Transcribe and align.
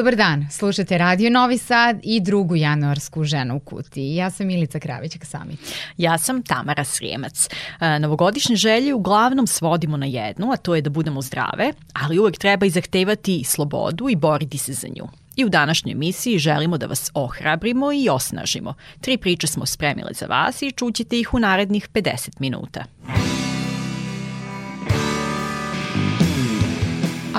Dobar 0.00 0.16
dan, 0.16 0.46
slušate 0.50 0.98
Radio 0.98 1.30
Novi 1.30 1.58
Sad 1.58 2.00
i 2.02 2.20
drugu 2.20 2.56
januarsku 2.56 3.24
ženu 3.24 3.56
u 3.56 3.60
kutiji. 3.60 4.14
Ja 4.14 4.30
sam 4.30 4.46
Milica 4.46 4.78
Kravićak 4.78 5.24
sami. 5.24 5.56
Ja 5.96 6.18
sam 6.18 6.42
Tamara 6.42 6.84
Srijemac. 6.84 7.48
E, 7.80 7.98
novogodišnje 7.98 8.56
želje 8.56 8.94
uglavnom 8.94 9.46
svodimo 9.46 9.96
na 9.96 10.06
jednu, 10.06 10.52
a 10.52 10.56
to 10.56 10.74
je 10.74 10.82
da 10.82 10.90
budemo 10.90 11.22
zdrave, 11.22 11.72
ali 11.92 12.18
uvek 12.18 12.38
treba 12.38 12.66
i 12.66 12.70
zahtevati 12.70 13.44
slobodu 13.44 14.08
i 14.08 14.16
boriti 14.16 14.58
se 14.58 14.72
za 14.72 14.88
nju. 14.88 15.08
I 15.36 15.44
u 15.44 15.48
današnjoj 15.48 15.92
emisiji 15.92 16.38
želimo 16.38 16.78
da 16.78 16.86
vas 16.86 17.10
ohrabrimo 17.14 17.92
i 17.92 18.08
osnažimo. 18.08 18.74
Tri 19.00 19.16
priče 19.16 19.46
smo 19.46 19.66
spremile 19.66 20.12
za 20.12 20.26
vas 20.26 20.62
i 20.62 20.72
čućete 20.72 21.20
ih 21.20 21.34
u 21.34 21.38
narednih 21.38 21.88
50 21.92 22.28
minuta. 22.38 22.84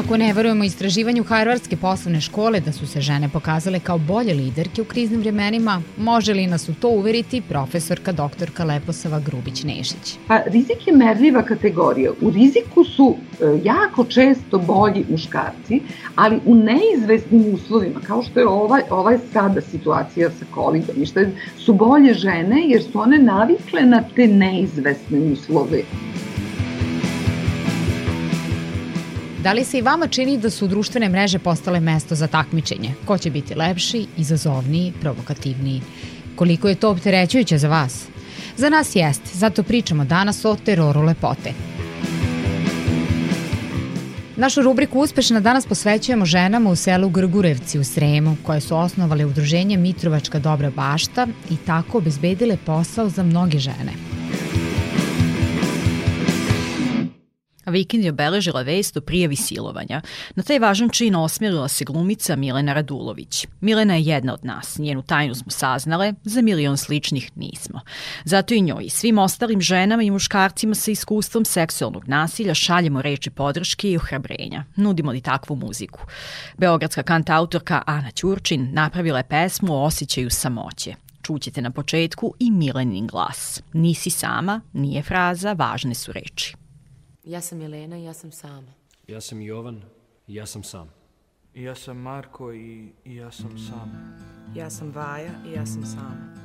Ako 0.01 0.17
ne 0.17 0.33
verujemo 0.33 0.63
istraživanju 0.63 1.23
Harvardske 1.23 1.77
poslovne 1.77 2.21
škole 2.21 2.59
da 2.59 2.71
su 2.71 2.87
se 2.87 3.01
žene 3.01 3.29
pokazale 3.29 3.79
kao 3.79 3.97
bolje 3.97 4.33
liderke 4.33 4.81
u 4.81 4.85
kriznim 4.85 5.19
vremenima, 5.19 5.81
može 5.97 6.33
li 6.33 6.47
nas 6.47 6.69
u 6.69 6.73
to 6.73 6.89
uveriti 6.89 7.41
profesorka 7.41 8.11
doktorka 8.11 8.63
Leposava 8.63 9.19
Grubić-Nešić? 9.19 10.17
Pa, 10.27 10.39
rizik 10.45 10.87
je 10.87 10.95
merljiva 10.95 11.43
kategorija. 11.43 12.11
U 12.21 12.29
riziku 12.29 12.83
su 12.83 13.15
e, 13.15 13.45
jako 13.63 14.03
često 14.03 14.57
bolji 14.57 15.05
muškarci, 15.09 15.81
ali 16.15 16.39
u 16.45 16.55
neizvesnim 16.55 17.53
uslovima, 17.53 17.99
kao 18.07 18.23
što 18.23 18.39
je 18.39 18.47
ovaj, 18.47 18.81
ovaj 18.89 19.17
sada 19.33 19.61
situacija 19.61 20.29
sa 20.29 20.45
COVID-om, 20.53 21.31
su 21.57 21.73
bolje 21.73 22.13
žene 22.13 22.63
jer 22.67 22.83
su 22.83 22.99
one 22.99 23.19
navikle 23.19 23.81
na 23.81 24.03
te 24.15 24.27
neizvesne 24.27 25.19
uslove. 25.19 25.81
Da 29.43 29.53
li 29.53 29.63
se 29.63 29.77
i 29.77 29.81
vama 29.81 30.07
čini 30.07 30.37
da 30.37 30.49
su 30.49 30.67
društvene 30.67 31.09
mreže 31.09 31.39
postale 31.39 31.79
mesto 31.79 32.15
za 32.15 32.27
takmičenje? 32.27 32.93
Ko 33.05 33.17
će 33.17 33.29
biti 33.29 33.55
lepši, 33.55 34.05
izazovniji, 34.17 34.93
provokativniji? 35.01 35.81
Koliko 36.35 36.69
je 36.69 36.75
to 36.75 36.89
opterećujuće 36.89 37.57
za 37.57 37.69
vas? 37.69 38.05
Za 38.57 38.69
nas 38.69 38.95
jeste, 38.95 39.29
zato 39.33 39.63
pričamo 39.63 40.05
danas 40.05 40.45
o 40.45 40.55
teroru 40.65 41.01
lepote. 41.01 41.53
Našu 44.35 44.61
rubriku 44.61 44.99
Uspešna 44.99 45.39
danas 45.39 45.65
posvećujemo 45.65 46.25
ženama 46.25 46.69
u 46.69 46.75
selu 46.75 47.09
Grgurevci 47.09 47.79
u 47.79 47.83
Sremu, 47.83 48.37
koje 48.43 48.61
su 48.61 48.77
osnovale 48.77 49.25
udruženje 49.25 49.77
Mitrovačka 49.77 50.39
dobra 50.39 50.69
bašta 50.69 51.27
i 51.49 51.57
tako 51.57 51.97
obezbedile 51.97 52.57
posao 52.65 53.09
za 53.09 53.23
mnoge 53.23 53.59
žene. 53.59 54.20
Vikend 57.71 58.03
je 58.03 58.11
obeležila 58.11 58.61
vest 58.61 58.97
o 58.97 59.01
prijavi 59.01 59.35
silovanja. 59.35 60.01
Na 60.35 60.43
taj 60.43 60.59
važan 60.59 60.89
čin 60.89 61.15
osmjerila 61.15 61.67
se 61.67 61.85
glumica 61.85 62.35
Milena 62.35 62.73
Radulović. 62.73 63.47
Milena 63.61 63.95
je 63.95 64.03
jedna 64.03 64.33
od 64.33 64.45
nas, 64.45 64.77
njenu 64.77 65.01
tajnu 65.01 65.35
smo 65.35 65.51
saznale, 65.51 66.13
za 66.23 66.41
milion 66.41 66.77
sličnih 66.77 67.31
nismo. 67.35 67.81
Zato 68.23 68.53
i 68.53 68.61
njoj 68.61 68.83
i 68.85 68.89
svim 68.89 69.17
ostalim 69.17 69.61
ženama 69.61 70.03
i 70.03 70.11
muškarcima 70.11 70.75
sa 70.75 70.91
iskustvom 70.91 71.45
seksualnog 71.45 72.07
nasilja 72.07 72.53
šaljemo 72.53 73.01
reči 73.01 73.29
podrške 73.29 73.91
i 73.91 73.97
ohrabrenja. 73.97 74.63
Nudimo 74.75 75.11
li 75.11 75.21
takvu 75.21 75.55
muziku? 75.55 75.99
Beogradska 76.57 77.03
kantautorka 77.03 77.81
Ana 77.85 78.11
Ćurčin 78.11 78.69
napravila 78.73 79.17
je 79.17 79.23
pesmu 79.23 79.73
o 79.73 79.83
osjećaju 79.83 80.29
samoće. 80.29 80.95
Čućete 81.21 81.61
na 81.61 81.71
početku 81.71 82.33
i 82.39 82.51
Milenin 82.51 83.07
glas. 83.07 83.61
Nisi 83.73 84.09
sama, 84.09 84.61
nije 84.73 85.03
fraza, 85.03 85.53
važne 85.53 85.95
su 85.95 86.11
reči. 86.11 86.60
Ja 87.23 87.41
sam 87.41 87.61
Jelena 87.61 87.97
i 87.97 88.03
ja 88.03 88.13
sam 88.13 88.31
sama. 88.31 88.71
Ja 89.07 89.21
sam 89.21 89.41
Jovan 89.41 89.81
i 90.27 90.35
ja 90.35 90.45
sam 90.45 90.63
sam. 90.63 90.89
I 91.53 91.63
ja 91.63 91.75
sam 91.75 91.97
Marko 91.97 92.53
i, 92.53 92.93
i 93.05 93.15
ja 93.15 93.31
sam 93.31 93.57
sam. 93.57 94.15
Ja 94.55 94.69
sam 94.69 94.91
Vaja 94.91 95.31
i 95.47 95.51
ja 95.51 95.65
sam 95.65 95.85
sama. 95.85 96.35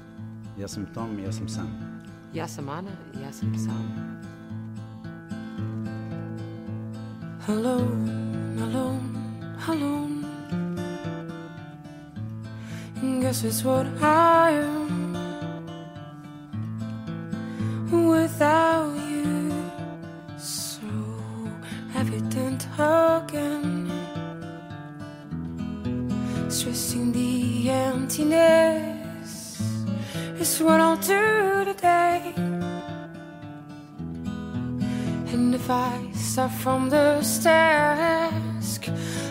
Ja 0.59 0.69
sam 0.69 0.87
Tom 0.95 1.19
i 1.19 1.23
ja 1.23 1.33
sam 1.33 1.49
sam. 1.49 2.03
Ja 2.35 2.49
sam 2.49 2.69
Ana 2.69 2.91
i 3.15 3.23
ja 3.23 3.33
sam 3.33 3.55
sama. 3.59 4.17
Alone, 7.49 8.63
alone, 8.63 9.01
alone. 9.69 10.23
Guess 13.21 13.45
it's 13.45 13.65
what 13.65 13.87
I 14.03 14.51
am. 14.51 15.17
Without 18.11 18.97
evident 18.97 19.06
again. 22.79 23.91
Stressing 26.49 27.13
the 27.13 27.71
emptiness 27.71 29.61
is 30.39 30.63
what 30.63 30.81
I'll 30.81 30.97
do 30.97 31.65
today. 31.65 32.33
And 35.33 35.55
if 35.55 35.69
I 35.71 36.11
start 36.13 36.53
from 36.53 36.89
the 36.91 37.23
stairs, 37.23 38.81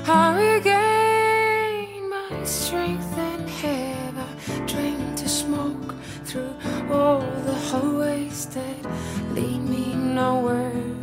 I 0.08 0.36
regain 0.38 2.10
my 2.10 2.44
strength 2.44 3.18
and 3.18 3.50
have 3.50 4.18
a 4.18 4.66
drink 4.68 5.16
to 5.18 5.30
smoke 5.30 5.96
through 6.26 6.54
all 6.92 7.22
the 7.46 7.56
hallways 7.70 8.46
that 8.48 8.86
lead 9.34 9.62
me 9.62 9.96
nowhere. 9.96 10.95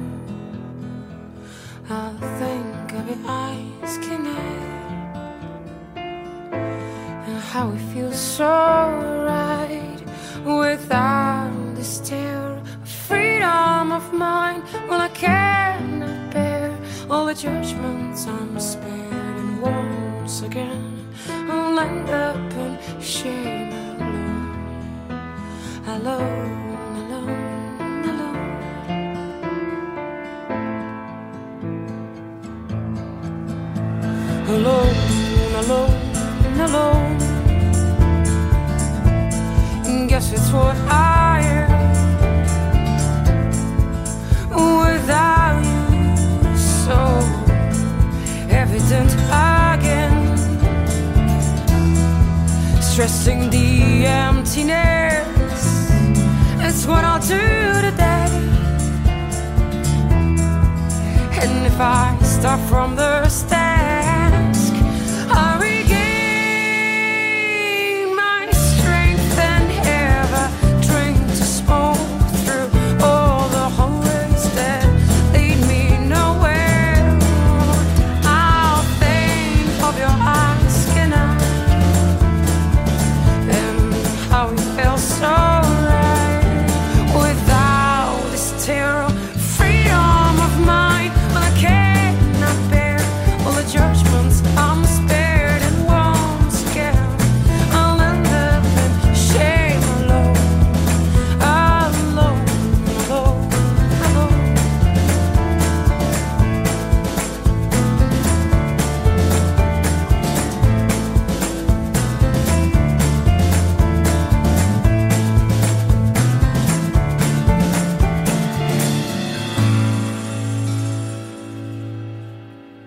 I'll 1.92 2.16
think 2.38 2.92
of 2.94 3.06
your 3.06 3.18
eyes 3.26 3.98
connect 3.98 4.38
and 7.28 7.38
how 7.52 7.70
it 7.70 7.80
feels 7.92 8.18
so 8.18 8.48
right 9.26 10.00
without 10.42 11.74
this 11.74 12.00
terror 12.00 12.62
of 12.82 12.88
freedom 12.88 13.92
of 13.92 14.10
mind. 14.14 14.62
Well, 14.88 15.02
I 15.02 15.10
cannot 15.10 16.32
bear 16.32 16.74
all 17.10 17.26
the 17.26 17.34
judgments 17.34 18.26
I'm 18.26 18.58
spared, 18.58 19.36
and 19.42 19.60
once 19.60 20.40
again 20.40 21.06
I'll 21.28 21.78
end 21.78 22.08
up 22.08 22.52
in 22.54 23.02
shame. 23.02 23.70
Alone. 25.82 25.82
alone, 25.84 26.61
alone, 35.62 36.60
alone. 36.60 37.18
Guess 40.08 40.32
it's 40.32 40.50
what 40.52 40.76
I 40.88 41.40
am 41.40 41.70
without 44.82 45.62
you. 45.92 46.56
So 46.84 46.98
evident 48.50 49.12
again, 49.30 50.36
stressing 52.82 53.50
the 53.50 54.04
emptiness. 54.06 55.60
It's 56.66 56.86
what 56.86 57.04
I'll 57.04 57.20
do 57.20 57.46
today. 57.88 58.28
And 61.40 61.66
if 61.66 61.80
I 61.80 62.18
start 62.22 62.60
from 62.68 62.96
the 62.96 63.28
start. 63.28 63.71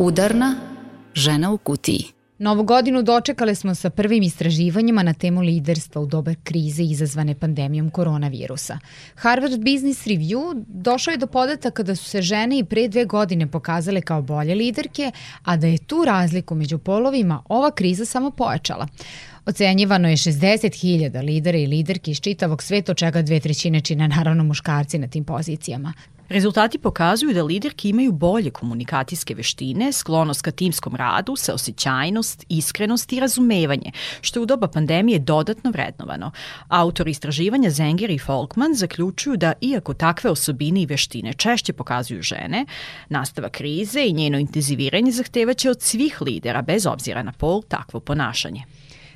Udarna 0.06 0.56
žena 1.14 1.52
u 1.52 1.58
kutiji. 1.58 2.06
Novu 2.38 2.64
godinu 2.64 3.02
dočekale 3.04 3.56
smo 3.56 3.76
sa 3.76 3.90
prvim 3.90 4.24
istraživanjima 4.24 5.04
na 5.04 5.14
temu 5.14 5.42
liderstva 5.42 6.02
u 6.02 6.06
doba 6.06 6.34
krize 6.44 6.84
izazvane 6.84 7.36
pandemijom 7.36 7.90
koronavirusa. 7.90 8.80
Harvard 9.16 9.58
Business 9.60 10.08
Review 10.08 10.64
došao 10.68 11.12
je 11.12 11.18
do 11.18 11.28
podataka 11.28 11.84
da 11.84 11.96
su 11.96 12.06
se 12.06 12.22
žene 12.22 12.60
i 12.60 12.64
pre 12.64 12.88
dve 12.88 13.06
godine 13.06 13.48
pokazale 13.48 14.02
kao 14.02 14.22
bolje 14.22 14.56
liderke, 14.56 15.12
a 15.44 15.58
da 15.58 15.68
je 15.68 15.78
tu 15.78 16.04
razliku 16.06 16.56
među 16.56 16.78
polovima 16.78 17.44
ova 17.50 17.72
kriza 17.72 18.06
samo 18.06 18.32
pojačala. 18.32 18.88
Ocenjivano 19.46 20.10
je 20.10 20.18
60.000 20.18 21.24
lidera 21.24 21.58
i 21.58 21.68
liderki 21.68 22.12
iz 22.12 22.20
čitavog 22.20 22.64
sveta, 22.64 22.92
od 22.92 22.98
čega 22.98 23.22
dve 23.22 23.40
trećine 23.40 23.82
čine 23.82 24.08
naravno 24.08 24.44
muškarci 24.44 24.98
na 24.98 25.08
tim 25.08 25.24
pozicijama. 25.24 25.94
Rezultati 26.30 26.78
pokazuju 26.78 27.34
da 27.34 27.44
liderke 27.44 27.90
imaju 27.90 28.12
bolje 28.12 28.50
komunikacijske 28.52 29.36
veštine, 29.36 29.92
sklonost 29.94 30.42
ka 30.42 30.52
timskom 30.52 30.96
radu, 30.96 31.36
saosećajnost, 31.36 32.46
iskrenost 32.50 33.14
i 33.14 33.20
razumevanje, 33.20 33.92
što 34.22 34.40
je 34.40 34.44
u 34.44 34.46
doba 34.46 34.68
pandemije 34.68 35.20
dodatno 35.20 35.72
vrednovano. 35.72 36.32
Autori 36.68 37.12
istraživanja 37.12 37.70
Zenger 37.70 38.10
i 38.10 38.20
Folkman 38.20 38.74
zaključuju 38.74 39.38
da 39.38 39.54
iako 39.62 39.94
takve 39.94 40.30
osobine 40.30 40.82
i 40.82 40.86
veštine 40.86 41.34
češće 41.34 41.74
pokazuju 41.74 42.22
žene, 42.22 42.66
nastava 43.10 43.50
krize 43.50 44.06
i 44.06 44.14
njeno 44.14 44.40
intenziviranje 44.40 45.12
zahtevaće 45.12 45.70
od 45.70 45.82
svih 45.82 46.22
lidera, 46.22 46.62
bez 46.62 46.86
obzira 46.86 47.24
na 47.24 47.32
pol, 47.32 47.62
takvo 47.62 48.00
ponašanje. 48.00 48.64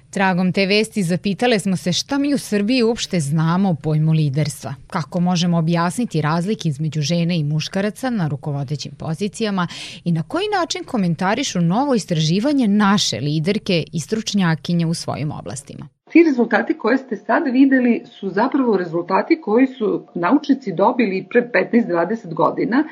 Tragom 0.09 0.51
te 0.53 0.65
vesti 0.65 1.03
zapitale 1.03 1.59
smo 1.59 1.77
se 1.77 1.93
šta 1.93 2.17
mi 2.17 2.33
u 2.33 2.37
Srbiji 2.37 2.83
uopšte 2.83 3.19
znamo 3.19 3.69
o 3.69 3.75
pojmu 3.75 4.11
liderstva, 4.11 4.73
kako 4.87 5.19
možemo 5.19 5.57
objasniti 5.57 6.21
razlike 6.21 6.69
između 6.69 7.01
žene 7.01 7.39
i 7.39 7.43
muškaraca 7.43 8.09
na 8.09 8.27
rukovodećim 8.27 8.91
pozicijama 8.97 9.67
i 10.03 10.11
na 10.11 10.23
koji 10.23 10.45
način 10.59 10.83
komentarišu 10.83 11.61
novo 11.61 11.95
istraživanje 11.95 12.67
naše 12.67 13.19
liderke 13.19 13.83
i 13.93 13.99
stručnjakinje 13.99 14.85
u 14.85 14.93
svojim 14.93 15.31
oblastima. 15.31 15.87
Ti 16.11 16.23
rezultati 16.23 16.77
koje 16.77 16.97
ste 16.97 17.15
sad 17.15 17.43
videli 17.53 18.01
su 18.05 18.29
zapravo 18.29 18.77
rezultati 18.77 19.41
koji 19.41 19.67
su 19.67 20.05
naučnici 20.15 20.73
dobili 20.73 21.27
pre 21.29 21.51
15-20 21.73 22.33
godina, 22.33 22.83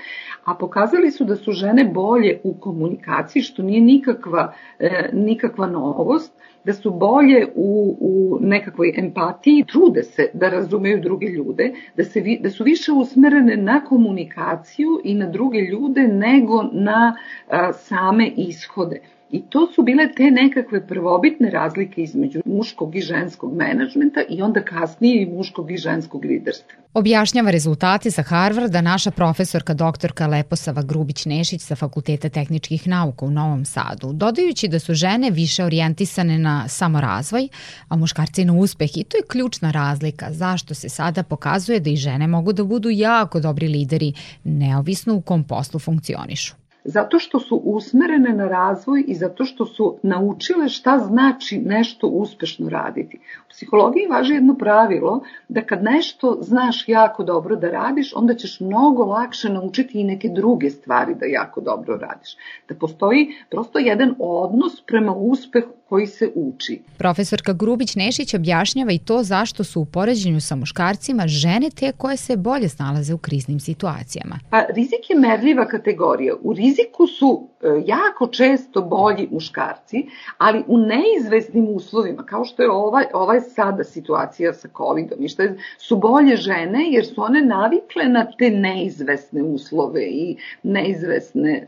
a 0.44 0.56
pokazali 0.56 1.12
su 1.12 1.25
da 1.25 1.36
su 1.36 1.52
žene 1.52 1.86
bolje 1.86 2.40
u 2.44 2.60
komunikaciji, 2.60 3.42
što 3.42 3.63
nije 3.63 3.81
nikakva, 3.81 4.54
e, 4.80 5.10
nikakva 5.13 5.68
novost, 5.68 6.34
da 6.68 6.74
su 6.74 6.92
bolje 6.92 7.48
u, 7.56 7.98
u 8.00 8.40
nekakvoj 8.42 8.94
empatiji, 8.98 9.66
trude 9.68 10.04
se 10.04 10.30
da 10.34 10.50
razumeju 10.50 11.02
druge 11.02 11.28
ljude, 11.28 11.74
da, 11.98 12.04
se, 12.04 12.24
da 12.40 12.50
su 12.50 12.64
više 12.64 12.92
usmerene 12.92 13.58
na 13.58 13.80
komunikaciju 13.86 15.02
i 15.04 15.14
na 15.14 15.30
druge 15.30 15.60
ljude 15.60 16.08
nego 16.08 16.64
na 16.72 17.16
a, 17.50 17.74
same 17.74 18.31
ishode. 18.38 19.02
I 19.31 19.41
to 19.50 19.68
su 19.75 19.83
bile 19.83 20.12
te 20.15 20.31
nekakve 20.31 20.88
prvobitne 20.88 21.50
razlike 21.50 22.01
između 22.01 22.41
muškog 22.45 22.95
i 22.95 23.01
ženskog 23.01 23.56
menadžmenta 23.56 24.21
i 24.29 24.41
onda 24.41 24.62
kasnije 24.62 25.21
i 25.21 25.25
muškog 25.25 25.71
i 25.71 25.77
ženskog 25.77 26.25
liderstva. 26.25 26.74
Objašnjava 26.94 27.51
rezultate 27.51 28.12
sa 28.12 28.24
Harvarda 28.24 28.81
naša 28.81 29.12
profesorka 29.12 29.74
doktorka 29.74 30.27
Leposava 30.27 30.81
Grubić-Nešić 30.81 31.59
sa 31.62 31.75
Fakulteta 31.75 32.29
tehničkih 32.29 32.88
nauka 32.88 33.25
u 33.25 33.31
Novom 33.31 33.65
Sadu, 33.65 34.13
dodajući 34.13 34.68
da 34.68 34.79
su 34.79 34.94
žene 34.94 35.31
više 35.31 35.63
orijentisane 35.63 36.39
na 36.39 36.68
samorazvoj, 36.68 37.47
a 37.88 37.95
muškarci 37.95 38.45
na 38.45 38.53
uspeh 38.53 38.97
i 38.97 39.03
to 39.03 39.18
je 39.18 39.24
ključna 39.27 39.71
razlika 39.71 40.33
zašto 40.33 40.74
se 40.74 40.89
sada 40.89 41.24
pokazuje 41.24 41.79
da 41.79 41.89
i 41.89 41.95
žene 41.95 42.27
mogu 42.27 42.53
da 42.53 42.63
budu 42.63 42.89
jako 42.89 43.39
dobri 43.39 43.68
lideri, 43.68 44.13
neovisno 44.44 45.15
u 45.15 45.21
kom 45.21 45.44
poslu 45.44 45.79
funkcionišu 45.79 46.67
zato 46.88 47.19
što 47.19 47.39
su 47.39 47.62
usmerene 47.63 48.34
na 48.34 48.48
razvoj 48.48 49.04
i 49.07 49.16
zato 49.16 49.45
što 49.45 49.66
su 49.66 49.98
naučile 50.04 50.69
šta 50.69 50.98
znači 50.98 51.57
nešto 51.57 52.07
uspešno 52.07 52.69
raditi. 52.69 53.18
U 53.18 53.50
psihologiji 53.50 54.07
važi 54.07 54.34
jedno 54.34 54.56
pravilo 54.56 55.22
da 55.48 55.62
kad 55.62 55.84
nešto 55.84 56.38
znaš 56.42 56.84
jako 56.88 57.24
dobro 57.24 57.56
da 57.56 57.69
radiš, 57.69 58.13
onda 58.16 58.34
ćeš 58.34 58.60
mnogo 58.60 59.06
lakše 59.06 59.50
naučiti 59.50 60.00
i 60.00 60.04
neke 60.04 60.30
druge 60.30 60.69
stvari 60.69 61.16
da 61.16 61.25
jako 61.25 61.62
dobro 61.62 61.98
radiš. 61.98 62.38
Da 62.69 62.75
postoji 62.75 63.28
prosto 63.50 63.80
jedan 63.80 64.16
odnos 64.19 64.81
prema 64.86 65.13
uspehu 65.13 65.87
koji 65.89 66.07
se 66.07 66.31
uči. 66.36 66.81
Profesorka 66.98 67.54
Grubić-Nešić 67.54 68.36
objašnjava 68.36 68.92
i 68.92 69.00
to 69.00 69.24
zašto 69.24 69.63
su 69.63 69.81
u 69.81 69.86
poređenju 69.86 70.42
sa 70.42 70.56
muškarcima 70.56 71.28
žene 71.28 71.69
te 71.69 71.92
koje 71.92 72.18
se 72.18 72.38
bolje 72.38 72.69
snalaze 72.69 73.13
u 73.13 73.18
kriznim 73.18 73.60
situacijama. 73.60 74.39
Pa 74.50 74.66
rizik 74.75 75.10
je 75.10 75.19
merljiva 75.19 75.68
kategorija. 75.68 76.34
U 76.42 76.54
riziku 76.54 77.07
su 77.07 77.50
e, 77.62 77.68
jako 77.86 78.28
često 78.28 78.81
bolji 78.81 79.28
muškarci, 79.31 80.06
ali 80.38 80.63
u 80.68 80.78
neizvesnim 80.78 81.68
uslovima, 81.69 82.24
kao 82.24 82.45
što 82.45 82.63
je 82.63 82.72
ovaj, 82.72 83.06
ovaj 83.13 83.42
sada 83.42 83.84
situacija 83.84 84.54
sa 84.54 84.68
COVID-om, 84.78 85.24
i 85.24 85.30
što 85.30 85.42
je, 85.42 85.57
su 85.78 85.98
bolje 85.98 86.36
žene 86.36 86.92
jer 86.92 87.06
su 87.06 87.22
one 87.22 87.42
navikle 87.42 88.06
na 88.06 88.25
te 88.38 88.50
neizvesne 88.50 89.44
uslove 89.44 90.06
i 90.06 90.38
neizvesne 90.63 91.66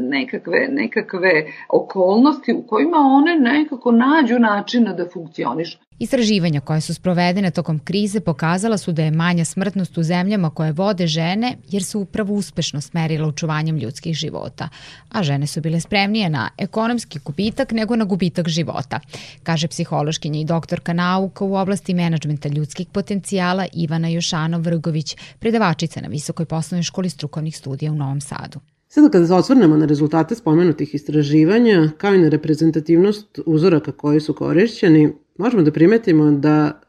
nekakve, 0.00 0.68
nekakve 0.70 1.46
okolnosti 1.68 2.52
u 2.52 2.62
kojima 2.62 2.96
one 2.96 3.47
nekako 3.52 3.92
nađu 3.92 4.38
načina 4.38 4.92
da 4.92 5.08
funkcionišu. 5.12 5.78
Istraživanja 5.98 6.60
koja 6.60 6.80
su 6.80 6.94
sprovedene 6.94 7.50
tokom 7.50 7.78
krize 7.78 8.20
pokazala 8.20 8.78
su 8.78 8.92
da 8.92 9.02
je 9.02 9.10
manja 9.10 9.44
smrtnost 9.44 9.98
u 9.98 10.02
zemljama 10.02 10.50
koje 10.50 10.72
vode 10.72 11.06
žene 11.06 11.56
jer 11.70 11.84
su 11.84 12.00
upravo 12.00 12.34
uspešno 12.34 12.80
smerila 12.80 13.28
očuvanjem 13.28 13.76
ljudskih 13.76 14.14
života, 14.14 14.68
a 15.08 15.22
žene 15.22 15.46
su 15.46 15.60
bile 15.60 15.80
spremnije 15.80 16.30
na 16.30 16.50
ekonomski 16.58 17.18
gubitak 17.24 17.72
nego 17.72 17.96
na 17.96 18.04
gubitak 18.04 18.48
života, 18.48 19.00
kaže 19.42 19.68
psihološkinja 19.68 20.40
i 20.40 20.44
doktorka 20.44 20.92
nauka 20.92 21.44
u 21.44 21.54
oblasti 21.54 21.94
menadžmenta 21.94 22.48
ljudskih 22.48 22.86
potencijala 22.92 23.66
Ivana 23.72 24.08
Jošanov-Vrgović, 24.08 25.16
predavačica 25.38 26.00
na 26.00 26.08
Visokoj 26.08 26.46
poslovnoj 26.46 26.82
školi 26.82 27.10
strukovnih 27.10 27.56
studija 27.56 27.92
u 27.92 27.96
Novom 27.96 28.20
Sadu. 28.20 28.60
Sada 28.90 29.08
kada 29.08 29.26
se 29.26 29.34
osvrnemo 29.34 29.76
na 29.76 29.86
rezultate 29.86 30.34
spomenutih 30.34 30.94
istraživanja, 30.94 31.90
kao 31.98 32.14
i 32.14 32.18
na 32.18 32.28
reprezentativnost 32.28 33.40
uzoraka 33.46 33.92
koji 33.92 34.20
su 34.20 34.34
korišćeni, 34.34 35.12
možemo 35.38 35.62
da 35.62 35.72
primetimo 35.72 36.30
da 36.30 36.80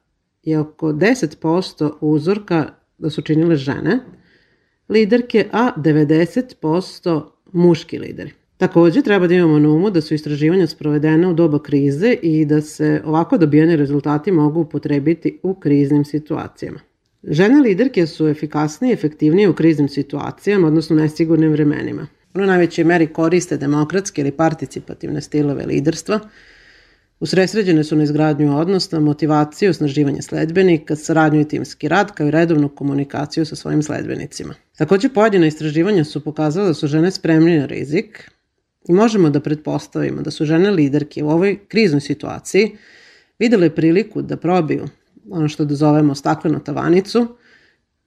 je 0.43 0.59
oko 0.59 0.87
10% 0.87 1.91
uzorka 2.01 2.65
da 2.97 3.09
su 3.09 3.21
činile 3.21 3.55
žene, 3.55 3.99
liderke, 4.89 5.47
a 5.51 5.71
90% 5.77 7.21
muški 7.51 7.99
lideri. 7.99 8.31
Takođe, 8.57 9.01
treba 9.01 9.27
da 9.27 9.33
imamo 9.33 9.59
na 9.59 9.69
umu 9.69 9.89
da 9.89 10.01
su 10.01 10.13
istraživanja 10.13 10.67
sprovedene 10.67 11.27
u 11.27 11.33
doba 11.33 11.59
krize 11.63 12.15
i 12.21 12.45
da 12.45 12.61
se 12.61 13.01
ovako 13.05 13.37
dobijeni 13.37 13.75
rezultati 13.75 14.31
mogu 14.31 14.59
upotrebiti 14.59 15.39
u 15.43 15.53
kriznim 15.53 16.05
situacijama. 16.05 16.79
Žene 17.23 17.61
liderke 17.61 18.07
su 18.07 18.27
efikasnije 18.27 18.91
i 18.91 18.93
efektivnije 18.93 19.49
u 19.49 19.55
kriznim 19.55 19.89
situacijama, 19.89 20.67
odnosno 20.67 20.95
nesigurnim 20.95 21.51
vremenima. 21.51 22.07
Ono 22.33 22.45
najvećoj 22.45 22.83
meri 22.83 23.07
koriste 23.07 23.57
demokratske 23.57 24.21
ili 24.21 24.31
participativne 24.31 25.21
stilove 25.21 25.65
liderstva, 25.65 26.19
Usresređene 27.19 27.83
su 27.83 27.95
na 27.95 28.03
izgradnju 28.03 28.57
odnosa, 28.57 28.99
motivaciju, 28.99 29.69
osnaživanje 29.69 30.21
sledbenika, 30.21 30.95
saradnju 30.95 31.41
i 31.41 31.47
timski 31.47 31.87
rad, 31.87 32.13
kao 32.13 32.27
i 32.27 32.31
redovnu 32.31 32.69
komunikaciju 32.69 33.45
sa 33.45 33.55
svojim 33.55 33.83
sledbenicima. 33.83 34.53
Takođe, 34.77 35.09
pojedina 35.09 35.47
istraživanja 35.47 36.03
su 36.03 36.23
pokazala 36.23 36.67
da 36.67 36.73
su 36.73 36.87
žene 36.87 37.11
spremni 37.11 37.57
na 37.57 37.65
rizik 37.65 38.31
i 38.87 38.93
možemo 38.93 39.29
da 39.29 39.39
pretpostavimo 39.39 40.21
da 40.21 40.31
su 40.31 40.45
žene 40.45 40.71
liderke 40.71 41.23
u 41.23 41.29
ovoj 41.29 41.59
kriznoj 41.67 42.01
situaciji 42.01 42.77
videle 43.39 43.69
priliku 43.69 44.21
da 44.21 44.37
probiju 44.37 44.87
ono 45.31 45.47
što 45.47 45.65
da 45.65 45.75
zovemo 45.75 46.15
staklenu 46.15 46.59
tavanicu, 46.59 47.27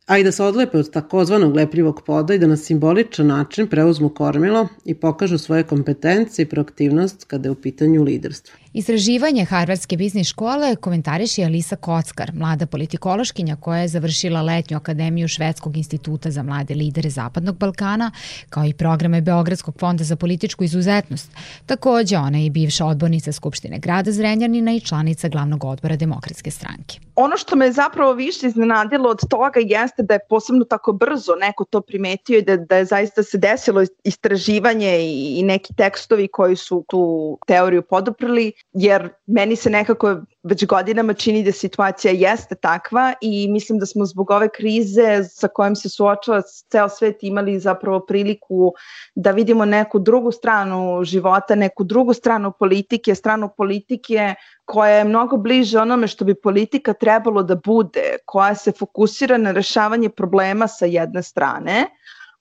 a 0.07 0.19
i 0.19 0.25
da 0.25 0.33
se 0.33 0.43
odlepe 0.43 0.79
od 0.79 0.91
takozvanog 0.91 1.57
lepljivog 1.57 2.03
poda 2.07 2.35
i 2.35 2.39
da 2.39 2.47
na 2.47 2.57
simboličan 2.57 3.27
način 3.27 3.67
preuzmu 3.67 4.09
kormilo 4.09 4.69
i 4.85 4.95
pokažu 4.95 5.39
svoje 5.39 5.63
kompetencije 5.63 6.43
i 6.43 6.49
proaktivnost 6.49 7.25
kada 7.25 7.49
je 7.49 7.51
u 7.51 7.55
pitanju 7.55 8.03
liderstva. 8.03 8.62
Istraživanje 8.75 9.45
Harvardske 9.45 9.97
biznis 9.97 10.29
škole 10.29 10.77
komentariše 10.77 11.45
Alisa 11.45 11.77
Kockar, 11.77 12.31
mlada 12.35 12.67
politikološkinja 12.67 13.57
koja 13.57 13.79
je 13.79 13.89
završila 13.89 14.43
letnju 14.43 14.77
akademiju 14.77 15.29
Švedskog 15.29 15.77
instituta 15.77 16.31
za 16.31 16.43
mlade 16.43 16.75
lidere 16.75 17.11
Zapadnog 17.11 17.57
Balkana, 17.57 18.11
kao 18.51 18.65
i 18.65 18.73
programe 18.73 19.21
Beogradskog 19.21 19.75
fonda 19.79 20.05
za 20.05 20.17
političku 20.17 20.65
izuzetnost. 20.65 21.31
Takođe, 21.67 22.19
ona 22.19 22.39
je 22.39 22.47
i 22.47 22.51
bivša 22.51 22.87
odbornica 22.87 23.33
Skupštine 23.33 23.79
grada 23.79 24.13
Zrenjanina 24.13 24.73
i 24.73 24.81
članica 24.81 25.29
glavnog 25.29 25.65
odbora 25.65 25.97
Demokratske 25.97 26.51
stranke. 26.51 26.99
Ono 27.17 27.37
što 27.37 27.57
me 27.57 27.73
zapravo 27.73 28.13
više 28.13 28.47
iznenadilo 28.47 29.11
od 29.11 29.29
toga 29.31 29.61
jeste 29.61 30.03
da 30.03 30.15
je 30.15 30.27
posebno 30.29 30.65
tako 30.65 30.93
brzo 30.93 31.35
neko 31.41 31.65
to 31.65 31.81
primetio 31.81 32.39
i 32.39 32.43
da, 32.43 32.57
da 32.57 32.77
je 32.77 32.85
zaista 32.85 33.23
se 33.23 33.39
desilo 33.39 33.85
istraživanje 34.05 34.99
i 35.39 35.43
neki 35.45 35.75
tekstovi 35.75 36.29
koji 36.29 36.57
su 36.57 36.85
tu 36.89 37.39
teoriju 37.47 37.83
podoprili 37.83 38.53
jer 38.73 39.09
meni 39.27 39.57
se 39.57 39.71
nekako 39.71 40.17
već 40.43 40.67
godinama 40.67 41.15
čini 41.15 41.43
da 41.45 41.53
situacija 41.53 42.13
jeste 42.13 42.55
takva 42.55 43.13
i 43.21 43.49
mislim 43.49 43.79
da 43.79 43.87
smo 43.87 44.05
zbog 44.05 44.31
ove 44.31 44.49
krize 44.49 45.25
sa 45.25 45.49
kojom 45.49 45.77
se 45.77 45.89
suočava 45.89 46.43
ceo 46.71 46.89
svet 46.89 47.23
imali 47.23 47.61
zapravo 47.61 48.01
priliku 48.01 48.73
da 49.15 49.31
vidimo 49.31 49.65
neku 49.65 49.99
drugu 49.99 50.33
stranu 50.33 51.05
života, 51.05 51.55
neku 51.55 51.85
drugu 51.85 52.15
stranu 52.15 52.53
politike, 52.59 53.15
stranu 53.15 53.51
politike 53.57 54.35
koja 54.65 54.91
je 54.91 55.05
mnogo 55.05 55.37
bliže 55.37 55.79
onome 55.79 56.07
što 56.07 56.25
bi 56.25 56.35
politika 56.35 56.93
trebalo 56.93 57.43
da 57.43 57.57
bude, 57.57 58.17
koja 58.27 58.55
se 58.55 58.73
fokusira 58.73 59.39
na 59.39 59.53
rešavanje 59.53 60.09
problema 60.09 60.69
sa 60.69 60.87
jedne 60.87 61.23
strane, 61.23 61.87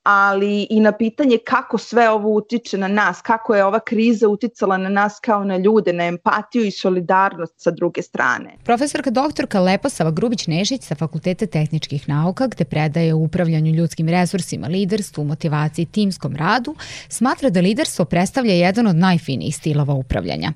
ali 0.04 0.68
i 0.70 0.80
na 0.80 0.92
pitanje 0.92 1.38
kako 1.46 1.78
sve 1.78 2.10
ovo 2.10 2.30
utiče 2.30 2.78
na 2.78 2.88
nas, 2.88 3.22
kako 3.22 3.56
je 3.56 3.66
ova 3.66 3.80
kriza 3.80 4.28
uticala 4.28 4.78
na 4.78 4.90
nas 4.90 5.20
kao 5.20 5.44
na 5.44 5.58
ljude, 5.58 5.94
na 5.94 6.06
empatiju 6.06 6.66
i 6.66 6.72
solidarnost 6.72 7.54
sa 7.58 7.72
druge 7.72 8.02
strane. 8.02 8.58
Profesorka 8.64 9.10
doktorka 9.10 9.60
Leposava 9.60 10.12
Grubić-Nešić 10.12 10.82
sa 10.82 10.96
Fakulteta 10.96 11.46
tehničkih 11.46 12.10
nauka, 12.10 12.48
gde 12.48 12.66
predaje 12.66 13.14
upravljanju 13.14 13.74
ljudskim 13.74 14.10
resursima, 14.10 14.68
liderstvu, 14.68 15.24
motivaciji 15.24 15.86
timskom 15.86 16.36
radu, 16.36 16.76
smatra 17.10 17.50
da 17.50 17.62
liderstvo 17.62 18.06
predstavlja 18.06 18.54
jedan 18.54 18.88
od 18.88 18.96
najfinijih 18.96 19.56
stilova 19.56 19.94
upravljanja. 19.94 20.52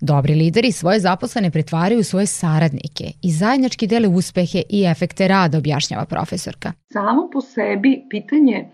Dobri 0.00 0.34
lideri 0.34 0.72
svoje 0.72 1.00
zaposlene 1.00 1.50
pretvaraju 1.50 2.00
u 2.00 2.02
svoje 2.02 2.26
saradnike 2.26 3.04
i 3.22 3.30
zajednički 3.30 3.86
dele 3.86 4.08
uspehe 4.08 4.62
i 4.68 4.84
efekte 4.84 5.28
rada, 5.28 5.58
objašnjava 5.58 6.04
profesorka. 6.04 6.72
Samo 6.92 7.30
po 7.32 7.40
sebi 7.40 8.06
pitanje 8.10 8.56
e, 8.56 8.68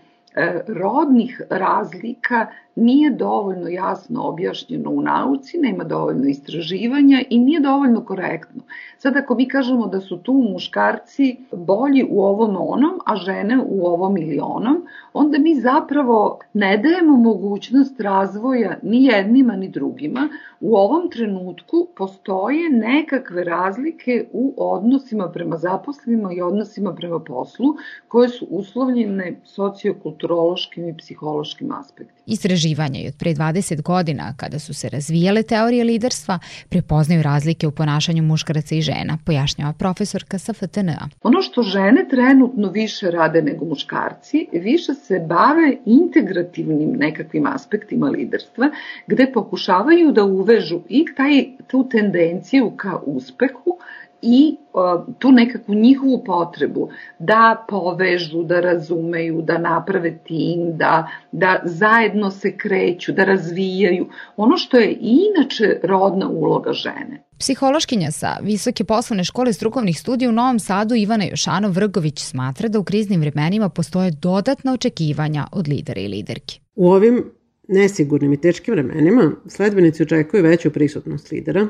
rodnih 0.67 1.41
razlika 1.49 2.47
nije 2.75 3.09
dovoljno 3.09 3.67
jasno 3.67 4.23
objašnjeno 4.23 4.89
u 4.89 5.01
nauci, 5.01 5.57
nema 5.57 5.83
dovoljno 5.83 6.27
istraživanja 6.27 7.23
i 7.29 7.39
nije 7.39 7.59
dovoljno 7.59 8.05
korektno. 8.05 8.61
Sad 8.97 9.17
ako 9.17 9.35
mi 9.35 9.47
kažemo 9.47 9.87
da 9.87 10.01
su 10.01 10.17
tu 10.17 10.33
muškarci 10.33 11.37
bolji 11.51 12.05
u 12.09 12.23
ovom 12.23 12.55
onom, 12.59 12.99
a 13.05 13.15
žene 13.15 13.59
u 13.67 13.85
ovom 13.85 14.17
ili 14.17 14.39
onom, 14.41 14.85
onda 15.13 15.37
mi 15.37 15.55
zapravo 15.55 16.39
ne 16.53 16.77
dajemo 16.77 17.17
mogućnost 17.17 17.99
razvoja 17.99 18.77
ni 18.83 19.05
jednima 19.05 19.55
ni 19.55 19.69
drugima. 19.69 20.29
U 20.59 20.75
ovom 20.75 21.09
trenutku 21.09 21.87
postoje 21.97 22.69
nekakve 22.69 23.43
razlike 23.43 24.25
u 24.33 24.53
odnosima 24.57 25.29
prema 25.29 25.57
zaposlenima 25.57 26.33
i 26.33 26.41
odnosima 26.41 26.93
prema 26.95 27.19
poslu 27.19 27.75
koje 28.07 28.29
su 28.29 28.47
uslovljene 28.49 29.39
sociokulturološkim 29.43 30.89
i 30.89 30.97
psihološkim 30.97 31.71
aspektima. 31.71 32.23
Istraživanja 32.65 32.99
i 32.99 33.07
od 33.07 33.13
pre 33.19 33.33
20 33.33 33.81
godina, 33.81 34.33
kada 34.37 34.59
su 34.59 34.73
se 34.73 34.89
razvijale 34.89 35.43
teorije 35.43 35.83
liderstva, 35.83 36.39
prepoznaju 36.69 37.21
razlike 37.21 37.67
u 37.67 37.71
ponašanju 37.71 38.23
muškaraca 38.23 38.75
i 38.75 38.81
žena, 38.81 39.17
pojašnjava 39.25 39.73
profesorka 39.73 40.39
sa 40.39 40.53
FTNA. 40.53 41.09
Ono 41.23 41.41
što 41.41 41.61
žene 41.61 42.05
trenutno 42.09 42.69
više 42.69 43.11
rade 43.11 43.41
nego 43.41 43.65
muškarci, 43.65 44.47
više 44.53 44.93
se 44.93 45.19
bave 45.19 45.77
integrativnim 45.85 46.91
nekakvim 46.91 47.45
aspektima 47.47 48.07
liderstva, 48.07 48.69
gde 49.07 49.31
pokušavaju 49.33 50.11
da 50.11 50.23
uvežu 50.23 50.81
i 50.89 51.05
taj, 51.17 51.45
tu 51.67 51.89
tendenciju 51.89 52.71
ka 52.77 52.99
uspehu, 53.05 53.77
i 54.25 54.57
uh, 54.73 55.15
tu 55.19 55.31
nekakvu 55.31 55.75
njihovu 55.75 56.23
potrebu 56.25 56.89
da 57.19 57.65
povežu, 57.69 58.43
da 58.43 58.59
razumeju, 58.59 59.41
da 59.41 59.57
naprave 59.57 60.17
tim, 60.27 60.77
da, 60.77 61.07
da 61.31 61.61
zajedno 61.63 62.31
se 62.31 62.57
kreću, 62.57 63.11
da 63.11 63.23
razvijaju. 63.23 64.07
Ono 64.37 64.57
što 64.57 64.77
je 64.77 64.97
inače 65.01 65.79
rodna 65.83 66.29
uloga 66.29 66.73
žene. 66.73 67.23
Psihološkinja 67.39 68.11
sa 68.11 68.37
Visoke 68.41 68.83
poslovne 68.83 69.23
škole 69.23 69.53
strukovnih 69.53 69.99
studija 69.99 70.29
u 70.29 70.33
Novom 70.33 70.59
Sadu 70.59 70.95
Ivana 70.95 71.25
Jošanov 71.25 71.71
Vrgović 71.71 72.19
smatra 72.19 72.69
da 72.69 72.79
u 72.79 72.83
kriznim 72.83 73.21
vremenima 73.21 73.69
postoje 73.69 74.11
dodatna 74.11 74.73
očekivanja 74.73 75.47
od 75.51 75.67
lidera 75.67 76.01
i 76.01 76.07
liderki. 76.07 76.59
U 76.75 76.91
ovim 76.91 77.23
nesigurnim 77.67 78.33
i 78.33 78.41
teškim 78.41 78.73
vremenima 78.73 79.31
sledbenici 79.47 80.03
očekuju 80.03 80.43
veću 80.43 80.71
prisutnost 80.71 81.31
lidera, 81.31 81.67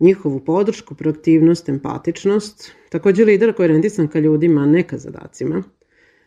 njihovu 0.00 0.40
podršku, 0.40 0.94
proaktivnost, 0.94 1.68
empatičnost, 1.68 2.72
takođe 2.88 3.24
lidera 3.24 3.52
koji 3.52 3.64
je 3.64 3.72
rendisan 3.72 4.08
ka 4.08 4.18
ljudima, 4.18 4.66
ne 4.66 4.82
ka 4.82 4.98
zadacima, 4.98 5.62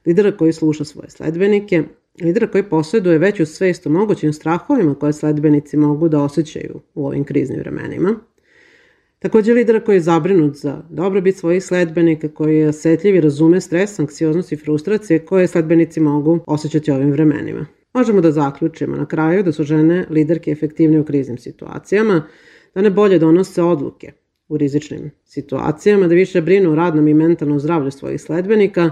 lidera 0.06 0.38
koji 0.38 0.54
sluša 0.54 0.84
svoje 0.86 1.10
sledbenike, 1.10 1.84
lidera 2.22 2.48
koji 2.48 2.64
posjeduje 2.64 3.18
veću 3.18 3.46
svest 3.46 3.88
o 3.88 3.90
mogućim 3.90 4.34
strahovima 4.34 4.96
koje 4.96 5.14
sledbenici 5.14 5.78
mogu 5.78 6.10
da 6.10 6.24
osjećaju 6.24 6.80
u 6.96 7.08
ovim 7.08 7.24
kriznim 7.24 7.60
vremenima, 7.60 8.16
Takođe 9.22 9.54
lidera 9.54 9.80
koji 9.80 9.96
je 9.96 10.02
zabrinut 10.02 10.56
za 10.56 10.82
dobrobit 10.90 11.38
svojih 11.38 11.64
sledbenika, 11.64 12.28
koji 12.28 12.58
je 12.58 12.70
osetljiv 12.70 13.16
i 13.16 13.22
razume 13.22 13.62
stres, 13.62 14.00
anksioznost 14.00 14.52
i 14.52 14.56
frustracije 14.56 15.20
koje 15.20 15.48
sledbenici 15.48 16.00
mogu 16.00 16.40
osjećati 16.48 16.92
ovim 16.92 17.12
vremenima. 17.12 17.66
Možemo 17.94 18.22
da 18.22 18.32
zaključimo 18.32 18.96
na 18.96 19.06
kraju 19.06 19.44
da 19.44 19.52
su 19.52 19.64
žene 19.64 20.06
liderke 20.10 20.52
efektivne 20.52 21.00
u 21.00 21.06
kriznim 21.06 21.38
situacijama, 21.38 22.24
da 22.76 22.82
ne 22.82 22.90
bolje 22.90 23.20
donose 23.20 23.64
odluke 23.64 24.12
u 24.48 24.58
rizičnim 24.58 25.12
situacijama, 25.26 26.08
da 26.08 26.16
više 26.16 26.42
brinu 26.42 26.72
o 26.72 26.76
radnom 26.76 27.08
i 27.08 27.14
mentalnom 27.14 27.60
zdravlju 27.60 27.92
svojih 27.92 28.22
sledbenika, 28.22 28.92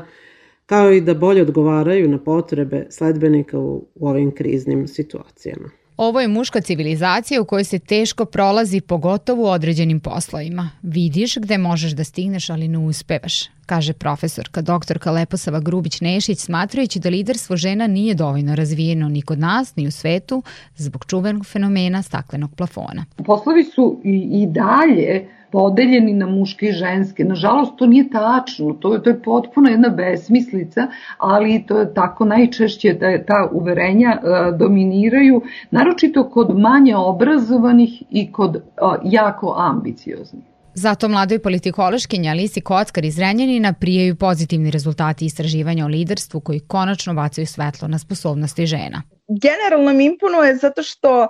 kao 0.65 0.91
i 0.91 1.01
da 1.01 1.13
bolje 1.13 1.41
odgovaraju 1.41 2.09
na 2.09 2.23
potrebe 2.23 2.87
sledbenika 2.89 3.59
u, 3.59 3.87
u 3.95 4.07
ovim 4.07 4.31
kriznim 4.35 4.87
situacijama. 4.87 5.69
Ovo 5.97 6.21
je 6.21 6.27
muška 6.27 6.61
civilizacija 6.61 7.41
u 7.41 7.45
kojoj 7.45 7.63
se 7.63 7.79
teško 7.79 8.25
prolazi 8.25 8.81
pogotovo 8.81 9.43
u 9.43 9.51
određenim 9.51 9.99
poslovima. 9.99 10.69
Vidiš 10.81 11.37
gde 11.37 11.57
možeš 11.57 11.91
da 11.91 12.03
stigneš, 12.03 12.49
ali 12.49 12.67
ne 12.67 12.77
uspevaš, 12.77 13.49
kaže 13.69 13.93
profesorka 13.93 14.61
doktorka 14.61 15.11
Leposava 15.11 15.59
Grubić-Nešić, 15.59 16.39
smatrajući 16.45 16.99
da 16.99 17.09
liderstvo 17.09 17.55
žena 17.55 17.87
nije 17.87 18.15
dovoljno 18.15 18.55
razvijeno 18.55 19.09
ni 19.09 19.21
kod 19.21 19.39
nas, 19.39 19.75
ni 19.75 19.87
u 19.87 19.91
svetu, 19.91 20.43
zbog 20.75 21.05
čuvenog 21.05 21.45
fenomena 21.45 22.01
staklenog 22.01 22.55
plafona. 22.55 23.05
Poslovi 23.25 23.63
su 23.63 24.01
i, 24.03 24.29
i 24.41 24.47
dalje 24.47 25.27
podeljeni 25.51 26.13
na 26.13 26.25
muške 26.25 26.65
i 26.65 26.71
ženske. 26.71 27.23
Nažalost, 27.23 27.77
to 27.77 27.85
nije 27.85 28.09
tačno, 28.09 28.73
to 28.73 28.97
to 28.97 29.09
je 29.09 29.21
potpuno 29.21 29.69
jedna 29.69 29.89
besmislica, 29.89 30.87
ali 31.17 31.63
to 31.67 31.79
je 31.79 31.93
tako 31.93 32.25
najčešće 32.25 32.93
da 32.93 33.25
ta 33.25 33.49
uverenja 33.51 34.17
uh, 34.17 34.57
dominiraju, 34.59 35.41
naročito 35.71 36.29
kod 36.29 36.59
manje 36.59 36.95
obrazovanih 36.95 38.03
i 38.09 38.31
kod 38.31 38.55
uh, 38.55 38.61
jako 39.03 39.55
ambicioznih. 39.57 40.48
Zato 40.73 41.07
mladoj 41.07 41.39
politikološkinja 41.39 42.31
Alisi 42.31 42.61
Kockar 42.61 43.05
iz 43.05 43.19
Renjanina 43.19 43.73
prijaju 43.73 44.15
pozitivni 44.15 44.71
rezultati 44.71 45.25
istraživanja 45.25 45.85
o 45.85 45.87
liderstvu 45.87 46.41
koji 46.41 46.59
konačno 46.59 47.13
bacaju 47.13 47.47
svetlo 47.47 47.87
na 47.87 47.99
sposobnosti 47.99 48.65
žena. 48.65 49.01
Generalno 49.27 49.93
mi 49.93 50.05
imponuje 50.05 50.55
zato 50.55 50.83
što 50.83 51.27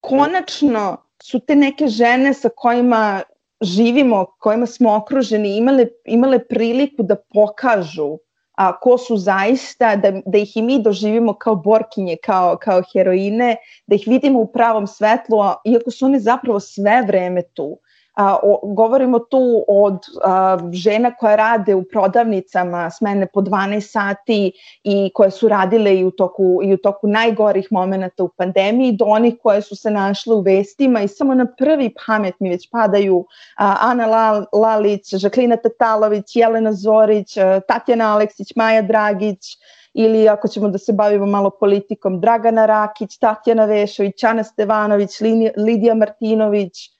konačno 0.00 0.96
su 1.22 1.40
te 1.40 1.56
neke 1.56 1.86
žene 1.86 2.34
sa 2.34 2.48
kojima 2.56 3.22
živimo, 3.60 4.26
kojima 4.38 4.66
smo 4.66 4.96
okruženi, 4.96 5.56
imale, 5.56 5.86
imale 6.04 6.38
priliku 6.48 7.02
da 7.02 7.16
pokažu 7.34 8.18
a, 8.54 8.72
ko 8.80 8.98
su 8.98 9.16
zaista, 9.16 9.96
da, 9.96 10.12
da 10.26 10.38
ih 10.38 10.56
i 10.56 10.62
mi 10.62 10.82
doživimo 10.82 11.34
kao 11.34 11.56
borkinje, 11.56 12.16
kao, 12.24 12.56
kao 12.62 12.82
heroine, 12.92 13.56
da 13.86 13.94
ih 13.94 14.04
vidimo 14.06 14.40
u 14.40 14.52
pravom 14.52 14.86
svetlu, 14.86 15.40
a, 15.40 15.54
iako 15.64 15.90
su 15.90 16.06
one 16.06 16.20
zapravo 16.20 16.60
sve 16.60 17.02
vreme 17.06 17.42
tu. 17.42 17.78
A, 18.14 18.36
o, 18.42 18.60
govorimo 18.74 19.18
tu 19.18 19.64
od 19.68 19.98
a, 20.24 20.58
žena 20.72 21.14
koje 21.14 21.36
rade 21.36 21.74
u 21.74 21.84
prodavnicama 21.84 22.90
smene 22.90 23.26
po 23.26 23.40
12 23.40 23.80
sati 23.80 24.52
i 24.84 25.10
koje 25.14 25.30
su 25.30 25.48
radile 25.48 25.98
i 25.98 26.04
u 26.04 26.10
toku, 26.10 26.60
i 26.64 26.74
u 26.74 26.76
toku 26.76 27.08
najgorih 27.08 27.68
momenta 27.70 28.24
u 28.24 28.28
pandemiji 28.28 28.92
do 28.92 29.04
onih 29.04 29.34
koje 29.42 29.62
su 29.62 29.76
se 29.76 29.90
našle 29.90 30.34
u 30.34 30.40
vestima 30.40 31.02
i 31.02 31.08
samo 31.08 31.34
na 31.34 31.46
prvi 31.58 31.94
pamet 32.06 32.34
mi 32.40 32.50
već 32.50 32.70
padaju 32.70 33.26
a, 33.56 33.76
Ana 33.80 34.06
Lalić, 34.52 35.14
Žaklina 35.14 35.56
Tatalović, 35.56 36.36
Jelena 36.36 36.72
Zorić, 36.72 37.36
a, 37.36 37.60
Tatjana 37.60 38.14
Aleksić, 38.14 38.56
Maja 38.56 38.82
Dragić, 38.82 39.56
ili 39.94 40.28
ako 40.28 40.48
ćemo 40.48 40.68
da 40.68 40.78
se 40.78 40.92
bavimo 40.92 41.26
malo 41.26 41.50
politikom, 41.50 42.20
Dragana 42.20 42.66
Rakić, 42.66 43.18
Tatjana 43.18 43.64
Vešović, 43.64 44.24
Ana 44.24 44.44
Stevanović, 44.44 45.20
Lidija 45.56 45.94
Martinović, 45.94 46.93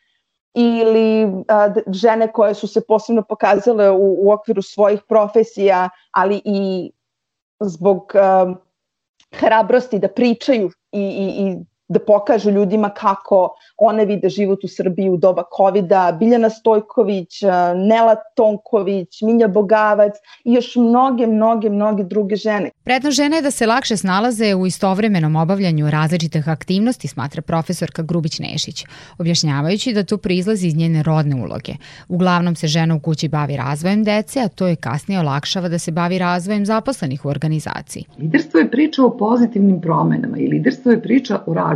ili 0.54 1.26
a, 1.48 1.74
žene 1.92 2.32
koje 2.32 2.54
su 2.54 2.68
se 2.68 2.80
posebno 2.88 3.22
pokazale 3.28 3.90
u, 3.90 4.16
u 4.26 4.32
okviru 4.32 4.62
svojih 4.62 5.00
profesija, 5.08 5.90
ali 6.10 6.42
i 6.44 6.90
zbog 7.60 8.12
a, 8.14 8.54
hrabrosti 9.32 9.98
da 9.98 10.08
pričaju 10.08 10.70
i, 10.92 11.00
i, 11.00 11.46
i 11.46 11.56
da 11.88 11.98
pokažu 11.98 12.50
ljudima 12.50 12.88
kako 12.88 13.48
one 13.76 14.04
vide 14.04 14.28
život 14.28 14.64
u 14.64 14.68
Srbiji 14.68 15.08
u 15.08 15.16
doba 15.16 15.42
covid 15.56 15.84
Biljana 16.18 16.50
Stojković, 16.50 17.42
Nela 17.88 18.16
Tonković, 18.36 19.22
Minja 19.22 19.48
Bogavac 19.48 20.14
i 20.44 20.52
još 20.52 20.76
mnoge, 20.76 21.26
mnoge, 21.26 21.70
mnoge 21.70 22.04
druge 22.04 22.36
žene. 22.36 22.70
Predno 22.84 23.10
žene 23.10 23.36
je 23.36 23.42
da 23.42 23.50
se 23.50 23.66
lakše 23.66 23.96
snalaze 23.96 24.54
u 24.54 24.66
istovremenom 24.66 25.36
obavljanju 25.36 25.90
različitih 25.90 26.48
aktivnosti, 26.48 27.08
smatra 27.08 27.42
profesorka 27.42 28.02
Grubić-Nešić, 28.02 28.84
objašnjavajući 29.18 29.92
da 29.92 30.04
to 30.04 30.16
proizlazi 30.16 30.66
iz 30.66 30.76
njene 30.76 31.02
rodne 31.02 31.36
uloge. 31.36 31.72
Uglavnom 32.08 32.56
se 32.56 32.66
žena 32.66 32.94
u 32.94 33.00
kući 33.00 33.28
bavi 33.28 33.56
razvojem 33.56 34.04
dece, 34.04 34.40
a 34.40 34.48
to 34.48 34.66
je 34.66 34.76
kasnije 34.76 35.20
olakšava 35.20 35.68
da 35.68 35.78
se 35.78 35.92
bavi 35.92 36.18
razvojem 36.18 36.66
zaposlenih 36.66 37.24
u 37.24 37.28
organizaciji. 37.28 38.04
Liderstvo 38.18 38.60
je 38.60 38.70
priča 38.70 39.02
o 39.04 39.16
pozitivnim 39.18 39.80
promenama 39.80 40.38
i 40.38 40.48
liderstvo 40.48 40.90
je 40.90 41.02
priča 41.02 41.40
o 41.46 41.54
razvoju 41.54 41.73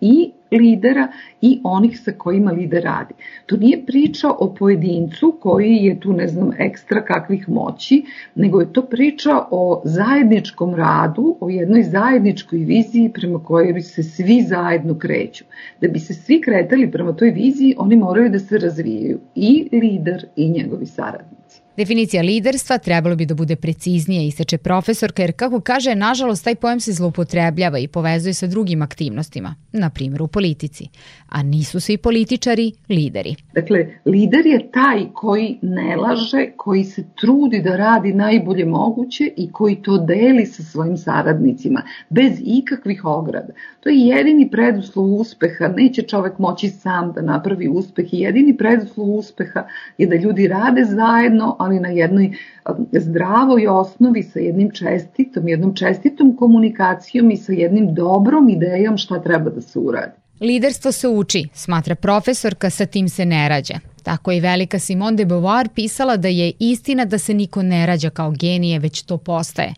i 0.00 0.30
lidera 0.50 1.08
i 1.40 1.60
onih 1.64 2.00
sa 2.00 2.12
kojima 2.12 2.50
lider 2.50 2.82
radi. 2.82 3.14
To 3.46 3.56
nije 3.56 3.86
priča 3.86 4.28
o 4.38 4.54
pojedincu 4.54 5.36
koji 5.40 5.76
je 5.76 6.00
tu, 6.00 6.12
ne 6.12 6.28
znam, 6.28 6.50
ekstra 6.58 7.04
kakvih 7.04 7.48
moći, 7.48 8.04
nego 8.34 8.60
je 8.60 8.72
to 8.72 8.82
priča 8.82 9.40
o 9.50 9.82
zajedničkom 9.84 10.74
radu, 10.74 11.36
o 11.40 11.48
jednoj 11.48 11.82
zajedničkoj 11.82 12.58
viziji 12.58 13.12
prema 13.14 13.44
kojoj 13.44 13.80
se 13.80 14.02
svi 14.02 14.42
zajedno 14.42 14.98
kreću. 14.98 15.44
Da 15.80 15.88
bi 15.88 15.98
se 15.98 16.14
svi 16.14 16.40
kretali 16.40 16.90
prema 16.90 17.12
toj 17.12 17.30
viziji, 17.30 17.74
oni 17.78 17.96
moraju 17.96 18.30
da 18.30 18.38
se 18.38 18.58
razvijaju 18.58 19.18
i 19.34 19.68
lider 19.72 20.26
i 20.36 20.50
njegovi 20.50 20.86
saradnici. 20.86 21.39
Definicija 21.80 22.22
liderstva 22.22 22.78
trebalo 22.78 23.16
bi 23.16 23.26
da 23.26 23.34
bude 23.34 23.56
preciznije, 23.56 24.26
iseče 24.26 24.58
profesorka, 24.58 25.22
jer 25.22 25.32
kako 25.32 25.60
kaže, 25.60 25.94
nažalost, 25.94 26.44
taj 26.44 26.54
pojam 26.54 26.80
se 26.80 26.92
zloupotrebljava 26.92 27.78
i 27.78 27.88
povezuje 27.88 28.34
sa 28.34 28.46
drugim 28.46 28.82
aktivnostima, 28.82 29.54
na 29.72 29.90
primjer 29.90 30.22
u 30.22 30.28
politici. 30.28 30.88
A 31.30 31.42
nisu 31.42 31.80
svi 31.80 31.96
političari 31.96 32.72
lideri. 32.88 33.34
Dakle, 33.54 33.86
lider 34.04 34.46
je 34.46 34.70
taj 34.72 35.06
koji 35.14 35.58
ne 35.62 35.96
laže, 35.96 36.46
koji 36.56 36.84
se 36.84 37.04
trudi 37.20 37.60
da 37.62 37.76
radi 37.76 38.12
najbolje 38.12 38.64
moguće 38.64 39.32
i 39.36 39.52
koji 39.52 39.82
to 39.82 39.98
deli 39.98 40.46
sa 40.46 40.62
svojim 40.62 40.96
saradnicima, 40.96 41.82
bez 42.10 42.32
ikakvih 42.44 43.04
ograda. 43.04 43.52
To 43.80 43.88
je 43.88 43.98
jedini 43.98 44.50
preduslov 44.50 45.14
uspeha, 45.14 45.68
neće 45.76 46.02
čovek 46.02 46.38
moći 46.38 46.68
sam 46.68 47.12
da 47.12 47.22
napravi 47.22 47.68
uspeh 47.68 48.14
i 48.14 48.20
jedini 48.20 48.56
preduslov 48.56 49.14
uspeha 49.14 49.64
je 49.98 50.06
da 50.06 50.16
ljudi 50.16 50.48
rade 50.48 50.84
zajedno, 50.84 51.56
ali 51.58 51.80
na 51.80 51.88
jednoj 51.88 52.26
um, 52.26 52.86
zdravoj 52.92 53.66
osnovi 53.66 54.22
sa 54.22 54.38
jednim 54.38 54.70
čestitom, 54.70 55.48
jednom 55.48 55.74
čestitom 55.74 56.36
komunikacijom 56.36 57.30
i 57.30 57.36
sa 57.36 57.52
jednim 57.52 57.94
dobrom 57.94 58.48
idejom 58.48 58.96
šta 58.96 59.22
treba 59.22 59.50
da 59.50 59.60
se 59.60 59.78
uradi. 59.78 60.12
Liderstvo 60.40 60.92
se 60.92 61.08
uči, 61.08 61.48
smatra 61.54 61.94
profesorka, 61.94 62.70
sa 62.70 62.86
tim 62.86 63.08
se 63.08 63.24
ne 63.24 63.48
rađa. 63.48 63.74
Tako 64.02 64.32
je 64.32 64.40
velika 64.40 64.78
Simone 64.78 65.16
de 65.16 65.24
Beauvoir 65.24 65.68
pisala 65.68 66.16
da 66.16 66.28
je 66.28 66.52
istina 66.58 67.04
da 67.04 67.18
se 67.18 67.34
niko 67.34 67.62
ne 67.62 67.86
rađa 67.86 68.10
kao 68.10 68.30
genije, 68.30 68.78
već 68.78 69.02
to 69.02 69.18
postaje. 69.18 69.74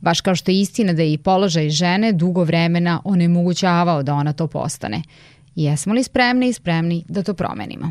Baš 0.00 0.20
kao 0.20 0.34
što 0.34 0.50
je 0.50 0.60
istina 0.60 0.92
da 0.92 1.02
je 1.02 1.12
i 1.12 1.18
položaj 1.18 1.70
žene 1.70 2.12
dugo 2.12 2.44
vremena 2.44 3.00
onemogućavao 3.04 4.02
da 4.02 4.14
ona 4.14 4.32
to 4.32 4.46
postane. 4.46 5.02
Jesmo 5.54 5.94
li 5.94 6.02
spremni 6.02 6.48
i 6.48 6.52
spremni 6.52 7.04
da 7.08 7.22
to 7.22 7.34
promenimo? 7.34 7.90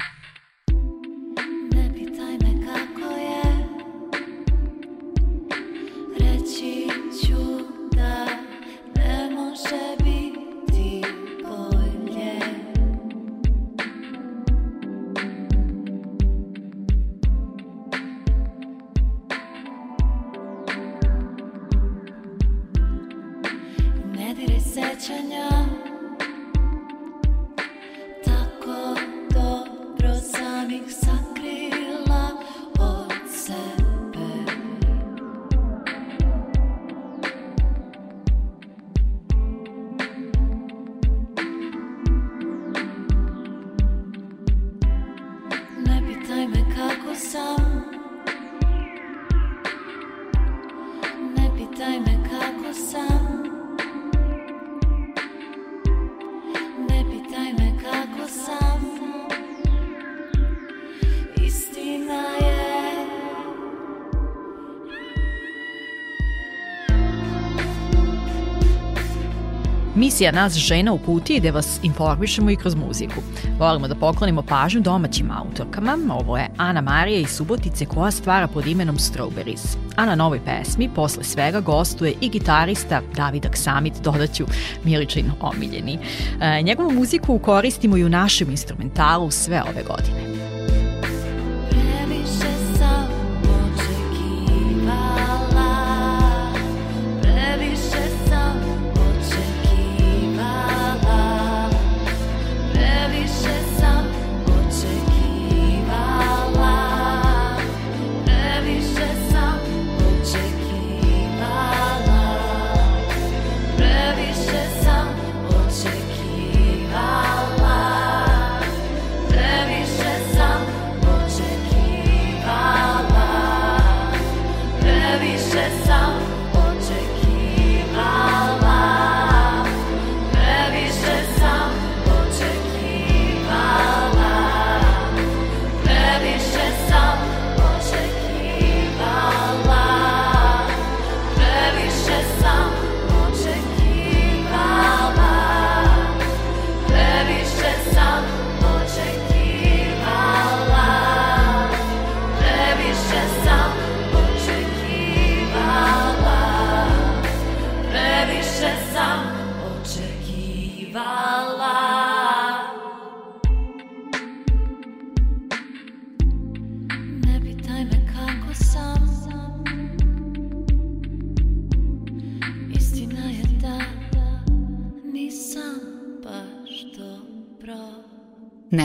Misija 70.13 70.31
nas 70.31 70.53
žena 70.53 70.93
u 70.93 70.97
kutiji 70.97 71.39
gde 71.39 71.51
vas 71.51 71.79
informišemo 71.83 72.49
i 72.49 72.55
kroz 72.55 72.75
muziku. 72.75 73.21
Volimo 73.59 73.87
da 73.87 73.95
poklonimo 73.95 74.41
pažnju 74.41 74.81
domaćim 74.81 75.31
autorkama. 75.31 75.97
Ovo 76.09 76.37
je 76.37 76.49
Ana 76.57 76.81
Marija 76.81 77.19
iz 77.19 77.29
Subotice 77.29 77.85
koja 77.85 78.11
stvara 78.11 78.47
pod 78.47 78.67
imenom 78.67 78.97
Strawberries. 78.97 79.77
A 79.95 80.05
na 80.05 80.15
novoj 80.15 80.39
pesmi 80.45 80.89
posle 80.95 81.23
svega 81.23 81.59
gostuje 81.59 82.13
i 82.21 82.29
gitarista 82.29 83.01
David 83.15 83.45
Aksamit, 83.45 83.93
dodaću 84.03 84.45
Miličin 84.83 85.31
omiljeni. 85.41 85.99
E, 86.41 86.61
njegovu 86.61 86.91
muziku 86.91 87.39
koristimo 87.39 87.97
i 87.97 88.03
u 88.03 88.09
našem 88.09 88.49
instrumentalu 88.49 89.31
sve 89.31 89.63
ove 89.69 89.83
godine. 89.83 90.22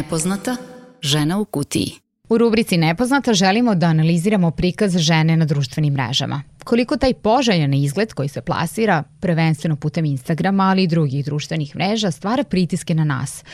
Nepoznata 0.08 0.56
žena 1.02 1.38
u 1.38 1.44
kutiji. 1.44 1.92
U 2.28 2.38
rubrici 2.38 2.76
Nepoznata 2.76 3.34
želimo 3.34 3.74
da 3.74 3.86
analiziramo 3.86 4.50
prikaz 4.50 4.96
žene 4.96 5.36
na 5.36 5.44
društvenim 5.44 5.92
mrežama. 5.94 6.42
koliko 6.64 6.96
taj 6.96 7.14
poželjan 7.14 7.74
izgled 7.74 8.12
koji 8.12 8.28
se 8.28 8.40
plasira 8.40 9.02
prvenstveno 9.20 9.76
putem 9.76 10.04
Instagrama, 10.04 10.64
ali 10.64 10.82
i 10.82 10.86
drugih 10.86 11.24
društvenih 11.24 11.76
mreža, 11.76 12.10
stvara 12.10 12.44
pritiske 12.44 12.94
na 12.94 13.04
nas 13.04 13.44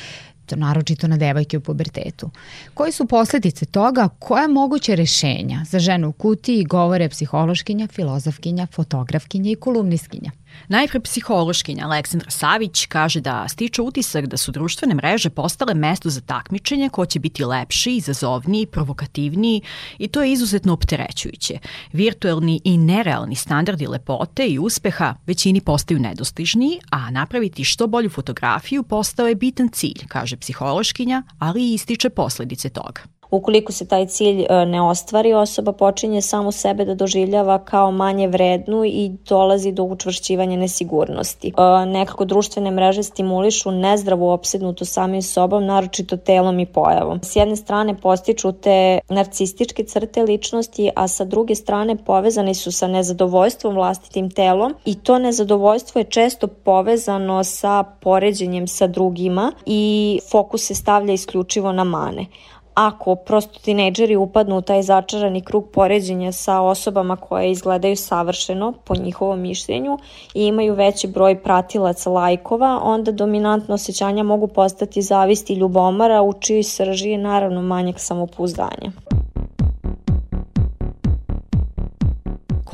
to 0.47 0.57
naročito 0.57 1.09
na 1.09 1.17
devojke 1.17 1.59
u 1.59 1.61
pubertetu. 1.61 2.31
Koji 2.75 2.93
su 2.93 3.07
posledice 3.07 3.67
toga, 3.67 4.09
koja 4.19 4.49
moguće 4.49 4.97
rešenja 4.97 5.61
za 5.65 5.79
ženu 5.79 6.09
u 6.09 6.13
kutiji 6.13 6.65
govore 6.65 7.09
psihološkinja, 7.09 7.87
filozofkinja, 7.87 8.67
fotografkinja 8.67 9.51
i 9.51 9.57
kolumniskinja? 9.57 10.31
Najpre 10.69 11.01
psihološkinja 11.01 11.85
Aleksandra 11.85 12.31
Savić 12.31 12.87
kaže 12.87 13.21
da 13.21 13.49
stiče 13.49 13.83
utisak 13.83 14.27
da 14.27 14.37
su 14.37 14.53
društvene 14.53 14.95
mreže 14.95 15.31
postale 15.31 15.75
mesto 15.75 16.11
za 16.11 16.21
takmičenje 16.21 16.89
ko 16.89 17.07
će 17.07 17.21
biti 17.21 17.45
lepši, 17.45 17.97
izazovniji, 17.97 18.67
provokativniji 18.67 19.63
i 19.99 20.09
to 20.09 20.23
je 20.23 20.33
izuzetno 20.33 20.73
opterećujuće. 20.73 21.59
Virtuelni 21.93 22.61
i 22.65 22.79
nerealni 22.79 23.35
standardi 23.35 23.87
lepote 23.87 24.47
i 24.47 24.59
uspeha 24.59 25.15
većini 25.27 25.61
postaju 25.61 26.01
nedostižniji, 26.01 26.81
a 26.91 27.11
napraviti 27.11 27.65
što 27.65 27.87
bolju 27.87 28.11
fotografiju 28.11 28.83
postao 28.83 29.29
je 29.29 29.35
bitan 29.35 29.69
cilj, 29.69 30.07
kaže 30.09 30.37
psihološkinja, 30.37 31.23
ali 31.39 31.63
i 31.63 31.75
ističe 31.75 32.11
posledice 32.11 32.69
toga. 32.69 33.03
Ukoliko 33.31 33.73
se 33.73 33.89
taj 33.89 34.07
cilj 34.07 34.43
e, 34.43 34.67
ne 34.67 34.83
ostvari, 34.83 35.33
osoba 35.33 35.73
počinje 35.73 36.23
samo 36.23 36.53
sebe 36.53 36.85
da 36.85 36.95
doživljava 36.95 37.59
kao 37.59 37.91
manje 37.91 38.29
vrednu 38.29 38.85
i 38.85 39.11
dolazi 39.29 39.73
do 39.73 39.83
učvršćivanja 39.83 40.57
nesigurnosti. 40.57 41.49
E, 41.49 41.87
nekako 41.87 42.25
društvene 42.25 42.71
mreže 42.71 43.03
stimulišu 43.03 43.71
nezdravu 43.71 44.29
opsednutu 44.31 44.85
samim 44.85 45.23
sobom, 45.23 45.67
naročito 45.67 46.17
telom 46.17 46.61
i 46.61 46.67
pojavom. 46.67 47.21
S 47.23 47.37
jedne 47.37 47.57
strane 47.57 47.97
postiču 47.97 48.53
te 48.53 48.99
narcističke 49.09 49.85
crte 49.85 50.23
ličnosti, 50.23 50.91
a 50.97 51.09
sa 51.09 51.25
druge 51.25 51.55
strane 51.55 51.97
povezani 51.97 52.55
su 52.55 52.73
sa 52.73 52.87
nezadovoljstvom 52.87 53.75
vlastitim 53.75 54.31
telom 54.31 54.75
i 54.85 54.95
to 54.95 55.19
nezadovoljstvo 55.19 55.99
je 55.99 56.05
često 56.05 56.47
povezano 56.47 57.45
sa 57.45 57.85
poređenjem 58.01 58.67
sa 58.67 58.87
drugima 58.87 59.53
i 59.67 60.19
fokus 60.31 60.67
se 60.67 60.75
stavlja 60.75 61.13
isključivo 61.13 61.73
na 61.73 61.85
mane 61.85 62.27
ako 62.75 63.15
prosto 63.15 63.59
tinejdžeri 63.59 64.17
upadnu 64.17 64.57
u 64.59 64.61
taj 64.61 64.83
začarani 64.83 65.41
krug 65.41 65.69
poređenja 65.73 66.33
sa 66.33 66.61
osobama 66.61 67.17
koje 67.17 67.51
izgledaju 67.51 67.97
savršeno 67.97 68.73
po 68.85 68.95
njihovom 68.95 69.41
mišljenju 69.41 69.99
i 70.35 70.47
imaju 70.47 70.75
veći 70.75 71.07
broj 71.07 71.43
pratilaca 71.43 72.11
lajkova, 72.11 72.81
onda 72.83 73.13
dominantno 73.13 73.75
osjećanja 73.75 74.23
mogu 74.23 74.47
postati 74.47 75.03
zavisti 75.03 75.55
ljubomara 75.55 76.23
u 76.23 76.33
čijoj 76.33 76.63
srži 76.63 77.11
je 77.11 77.19
naravno 77.19 77.63
manjak 77.63 78.01
samopouzdanja. 78.01 78.93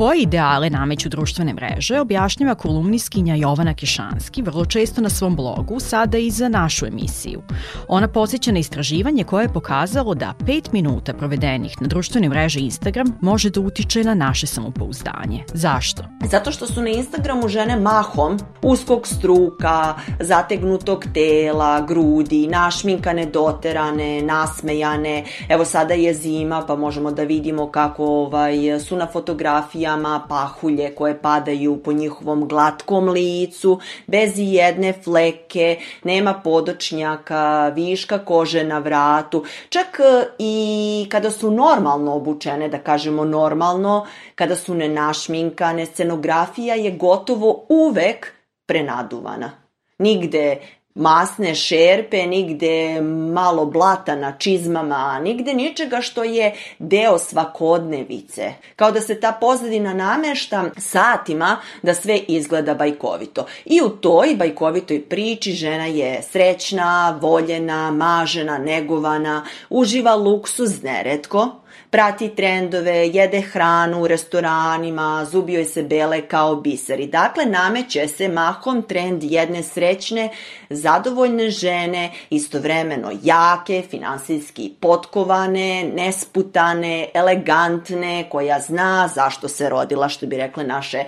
Koje 0.01 0.23
ideale 0.23 0.71
nameću 0.71 1.09
društvene 1.09 1.55
mreže 1.55 2.01
objašnjava 2.01 2.55
kolumniskinja 2.55 3.35
Jovana 3.35 3.75
Kišanski 3.75 4.43
vrlo 4.43 4.65
često 4.65 5.01
na 5.01 5.09
svom 5.09 5.37
blogu, 5.37 5.81
sada 5.81 6.19
i 6.19 6.31
za 6.31 6.49
našu 6.49 6.87
emisiju. 6.87 7.43
Ona 7.89 8.09
podsjeća 8.09 8.53
na 8.53 8.59
istraživanje 8.59 9.25
koje 9.25 9.45
je 9.45 9.53
pokazalo 9.53 10.15
da 10.15 10.35
5 10.39 10.73
minuta 10.73 11.13
provedenih 11.13 11.83
na 11.83 11.89
društvenoj 11.89 12.29
mreži 12.29 12.61
Instagram 12.61 13.07
može 13.21 13.51
da 13.51 13.61
utiče 13.61 14.05
na 14.05 14.15
naše 14.15 14.47
samopouzdanje. 14.47 15.45
Zašto? 15.55 16.03
Zato 16.25 16.53
što 16.53 16.67
su 16.67 16.83
na 16.83 16.89
Instagramu 16.89 17.49
žene 17.49 17.77
mahom 17.77 18.39
uskog 18.63 19.07
struka, 19.07 19.95
zategnutog 20.21 21.05
tela, 21.15 21.81
grudi, 21.81 22.47
našminkane, 22.47 23.27
doterane, 23.27 24.23
nasmejane. 24.23 25.25
Evo 25.49 25.65
sada 25.65 25.95
je 25.95 26.15
zima 26.15 26.65
pa 26.67 26.77
možemo 26.77 27.13
da 27.13 27.23
vidimo 27.23 27.71
kako 27.71 28.05
ovaj, 28.05 28.81
su 28.81 28.97
na 28.97 29.07
fotografiji 29.07 29.90
fotografijama 29.91 30.27
pahulje 30.29 30.95
koje 30.95 31.23
padaju 31.23 31.77
po 31.83 31.93
njihovom 31.93 32.49
glatkom 32.49 33.09
licu, 33.09 33.81
bez 34.07 34.39
i 34.39 34.53
jedne 34.53 34.93
fleke, 34.93 35.79
nema 36.05 36.35
podočnjaka, 36.35 37.73
viška 37.75 38.19
kože 38.19 38.65
na 38.65 38.79
vratu. 38.79 39.45
Čak 39.69 40.01
e, 40.01 40.27
i 40.39 41.07
kada 41.11 41.31
su 41.31 41.51
normalno 41.51 42.15
obučene, 42.15 42.69
da 42.69 42.79
kažemo 42.79 43.25
normalno, 43.25 44.07
kada 44.35 44.57
su 44.57 44.75
nenašminkane, 44.75 45.87
scenografija 45.87 46.75
je 46.75 46.91
gotovo 46.91 47.67
uvek 47.69 48.33
prenaduvana. 48.67 49.51
Nigde 49.99 50.59
masne 50.95 51.55
šerpe, 51.55 52.27
nigde 52.27 53.01
malo 53.33 53.67
blata 53.67 54.17
na 54.17 54.33
čizmama, 54.39 55.21
nigde 55.23 55.55
ničega 55.55 56.01
što 56.01 56.25
je 56.25 56.55
deo 56.79 57.19
svakodnevice. 57.19 58.53
Kao 58.77 58.91
da 58.91 59.01
se 59.01 59.21
ta 59.21 59.33
pozadina 59.41 59.95
namešta 59.95 60.65
satima 60.77 61.57
da 61.83 61.95
sve 61.95 62.19
izgleda 62.19 62.75
bajkovito. 62.75 63.47
I 63.65 63.81
u 63.83 63.89
toj 63.89 64.35
bajkovitoj 64.37 65.03
priči 65.09 65.53
žena 65.53 65.87
je 65.87 66.23
srećna, 66.23 67.19
voljena, 67.21 67.91
mažena, 67.91 68.59
negovana, 68.59 69.45
uživa 69.71 70.15
luksuz 70.15 70.83
neretko, 70.83 71.61
prati 71.91 72.29
trendove, 72.29 73.09
jede 73.09 73.41
hranu 73.41 74.03
u 74.03 74.07
restoranima, 74.07 75.25
zubi 75.25 75.53
joj 75.53 75.65
se 75.65 75.83
bele 75.83 76.21
kao 76.29 76.57
biseri. 76.57 77.07
Dakle, 77.07 77.47
nameće 77.47 78.09
se 78.09 78.29
mahom 78.29 78.83
trend 78.83 79.23
jedne 79.23 79.63
srećne, 79.63 80.31
zadovoljne 80.71 81.51
žene, 81.51 82.13
istovremeno 82.31 83.11
jake, 83.23 83.83
finansijski 83.91 84.73
potkovane, 84.81 85.85
nesputane, 85.95 87.09
elegantne, 87.15 88.29
koja 88.31 88.61
zna 88.61 89.09
zašto 89.15 89.49
se 89.49 89.69
rodila, 89.69 90.09
što 90.09 90.27
bi 90.27 90.37
rekle 90.37 90.65
naše 90.65 91.05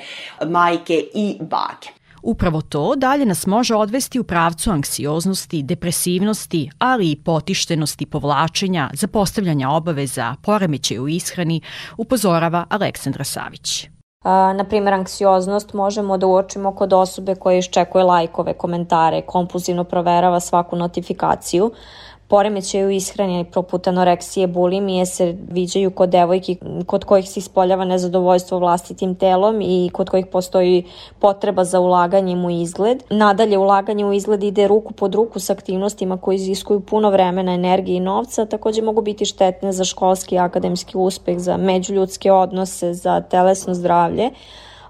majke 0.47 1.05
i 1.15 1.37
bake. 1.41 2.02
Upravo 2.23 2.61
to 2.61 2.95
dalje 2.97 3.27
nas 3.27 3.47
može 3.47 3.75
odvesti 3.75 4.21
u 4.21 4.25
pravcu 4.25 4.71
anksioznosti, 4.71 5.63
depresivnosti, 5.63 6.71
ali 6.79 7.11
i 7.11 7.17
potištenosti 7.17 8.07
povlačenja, 8.07 8.91
zapostavljanja 8.93 9.71
obaveza, 9.71 10.35
poremećaj 10.43 10.99
u 10.99 11.09
ishrani, 11.09 11.61
upozorava 11.97 12.67
Aleksandra 12.71 13.25
Savić. 13.25 13.89
Na 14.25 14.65
primjer, 14.69 14.95
anksioznost 14.95 15.73
možemo 15.73 16.19
da 16.19 16.27
uočimo 16.27 16.75
kod 16.75 16.93
osobe 16.93 17.35
koja 17.35 17.59
iščekuje 17.59 18.05
lajkove, 18.05 18.55
komentare, 18.55 19.23
kompulzivno 19.27 19.85
proverava 19.85 20.41
svaku 20.41 20.77
notifikaciju, 20.77 21.73
Poremećaj 22.33 22.85
u 22.85 22.91
ishrani 22.91 23.45
poput 23.45 23.89
anoreksije, 23.89 24.47
bulimije 24.47 25.07
se 25.07 25.37
viđaju 25.51 25.91
kod 25.91 26.09
devojki 26.09 26.57
kod 26.87 27.05
kojih 27.05 27.29
se 27.29 27.41
ispoljava 27.41 27.85
nezadovoljstvo 27.85 28.59
vlastitim 28.59 29.15
telom 29.15 29.61
i 29.61 29.91
kod 29.93 30.11
kojih 30.11 30.27
postoji 30.27 30.85
potreba 31.19 31.65
za 31.65 31.81
ulaganjem 31.81 32.45
u 32.45 32.51
izgled. 32.51 33.03
Nadalje, 33.11 33.59
ulaganje 33.59 34.07
u 34.07 34.13
izgled 34.13 34.43
ide 34.43 34.69
ruku 34.69 34.93
pod 34.93 35.15
ruku 35.15 35.41
sa 35.41 35.53
aktivnostima 35.53 36.17
koje 36.17 36.35
iziskuju 36.35 36.81
puno 36.81 37.11
vremena, 37.11 37.53
energije 37.53 37.97
i 37.97 38.01
novca, 38.01 38.47
takođe 38.47 38.83
mogu 38.83 39.03
biti 39.03 39.25
štetne 39.25 39.73
za 39.73 39.85
školski 39.85 40.35
i 40.35 40.39
akademski 40.39 40.97
uspeh, 40.97 41.39
za 41.39 41.57
međuljudske 41.57 42.33
odnose, 42.33 42.95
za 42.95 43.21
telesno 43.21 43.75
zdravlje 43.75 44.31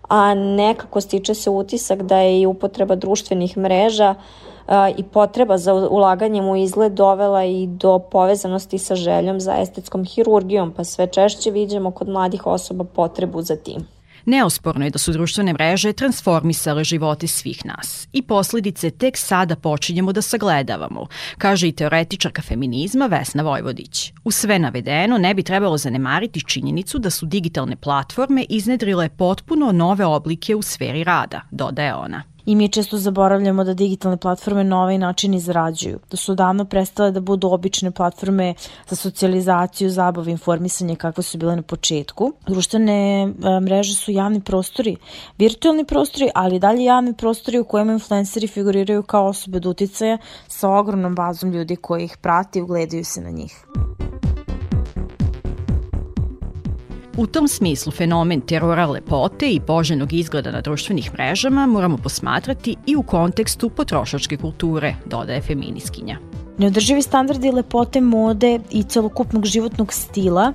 a 0.08 0.34
nekako 0.34 1.00
stiče 1.00 1.34
se 1.34 1.50
utisak 1.50 2.02
da 2.02 2.16
je 2.16 2.40
i 2.40 2.46
upotreba 2.46 2.94
društvenih 2.94 3.56
mreža 3.56 4.14
i 4.96 5.02
potreba 5.02 5.58
za 5.58 5.74
ulaganjem 5.74 6.48
u 6.48 6.56
izgled 6.56 6.92
dovela 6.92 7.44
i 7.44 7.66
do 7.66 7.98
povezanosti 7.98 8.78
sa 8.78 8.94
željom 8.94 9.40
za 9.40 9.56
estetskom 9.58 10.04
hirurgijom, 10.04 10.72
pa 10.76 10.84
sve 10.84 11.06
češće 11.06 11.50
vidimo 11.50 11.90
kod 11.90 12.08
mladih 12.08 12.46
osoba 12.46 12.84
potrebu 12.84 13.42
za 13.42 13.56
tim. 13.56 13.86
Neosporno 14.26 14.84
je 14.84 14.90
da 14.90 14.98
su 14.98 15.12
društvene 15.12 15.52
mreže 15.52 15.92
transformisale 15.92 16.84
živote 16.84 17.26
svih 17.26 17.66
nas 17.66 18.08
i 18.12 18.22
posledice 18.22 18.90
tek 18.90 19.16
sada 19.16 19.56
počinjemo 19.56 20.12
da 20.12 20.22
sagledavamo, 20.22 21.06
kaže 21.38 21.68
i 21.68 21.72
teoretičarka 21.72 22.42
feminizma 22.42 23.06
Vesna 23.06 23.42
Vojvodić. 23.42 24.12
U 24.24 24.30
sve 24.30 24.58
navedeno 24.58 25.18
ne 25.18 25.34
bi 25.34 25.42
trebalo 25.42 25.78
zanemariti 25.78 26.44
činjenicu 26.46 26.98
da 26.98 27.10
su 27.10 27.26
digitalne 27.26 27.76
platforme 27.76 28.44
iznedrile 28.48 29.08
potpuno 29.08 29.72
nove 29.72 30.06
oblike 30.06 30.54
u 30.54 30.62
sferi 30.62 31.04
rada, 31.04 31.40
dodaje 31.50 31.94
ona. 31.94 32.22
I 32.46 32.56
mi 32.56 32.68
često 32.68 32.98
zaboravljamo 32.98 33.64
da 33.64 33.74
digitalne 33.74 34.16
platforme 34.16 34.64
na 34.64 34.82
ovaj 34.82 34.98
način 34.98 35.34
izrađuju, 35.34 35.98
da 36.10 36.16
su 36.16 36.34
davno 36.34 36.64
prestale 36.64 37.10
da 37.10 37.20
budu 37.20 37.48
obične 37.48 37.90
platforme 37.90 38.54
za 38.88 38.96
socijalizaciju, 38.96 39.90
zabavu, 39.90 40.28
informisanje 40.28 40.96
kakve 40.96 41.22
su 41.22 41.38
bile 41.38 41.56
na 41.56 41.62
početku. 41.62 42.32
Društvene 42.46 43.22
e, 43.22 43.60
mreže 43.60 43.94
su 43.94 44.12
javni 44.12 44.40
prostori, 44.40 44.96
virtualni 45.38 45.84
prostori, 45.84 46.30
ali 46.34 46.58
dalje 46.58 46.84
javni 46.84 47.14
prostori 47.14 47.58
u 47.58 47.64
kojima 47.64 47.92
influenceri 47.92 48.46
figuriraju 48.46 49.02
kao 49.02 49.26
osobe 49.26 49.56
od 49.56 49.66
uticaja 49.66 50.18
sa 50.48 50.70
ogromnom 50.70 51.14
bazom 51.14 51.52
ljudi 51.52 51.76
koji 51.76 52.04
ih 52.04 52.16
prati 52.20 52.58
i 52.58 52.62
ugledaju 52.62 53.04
se 53.04 53.20
na 53.20 53.30
njih. 53.30 53.66
U 57.16 57.26
tom 57.26 57.48
smislu 57.48 57.92
fenomen 57.92 58.40
terora 58.40 58.86
lepote 58.86 59.50
i 59.50 59.60
poželjnog 59.60 60.12
izgleda 60.12 60.50
na 60.50 60.60
društvenih 60.60 61.12
mrežama 61.12 61.66
moramo 61.66 61.96
posmatrati 61.96 62.76
i 62.86 62.96
u 62.96 63.02
kontekstu 63.02 63.68
potrošačke 63.70 64.36
kulture, 64.36 64.94
dodaje 65.06 65.40
feminiskinja. 65.40 66.18
Neodrživi 66.58 67.02
standardi 67.02 67.50
lepote 67.50 68.00
mode 68.00 68.58
i 68.70 68.82
celokupnog 68.82 69.44
životnog 69.44 69.92
stila 69.92 70.52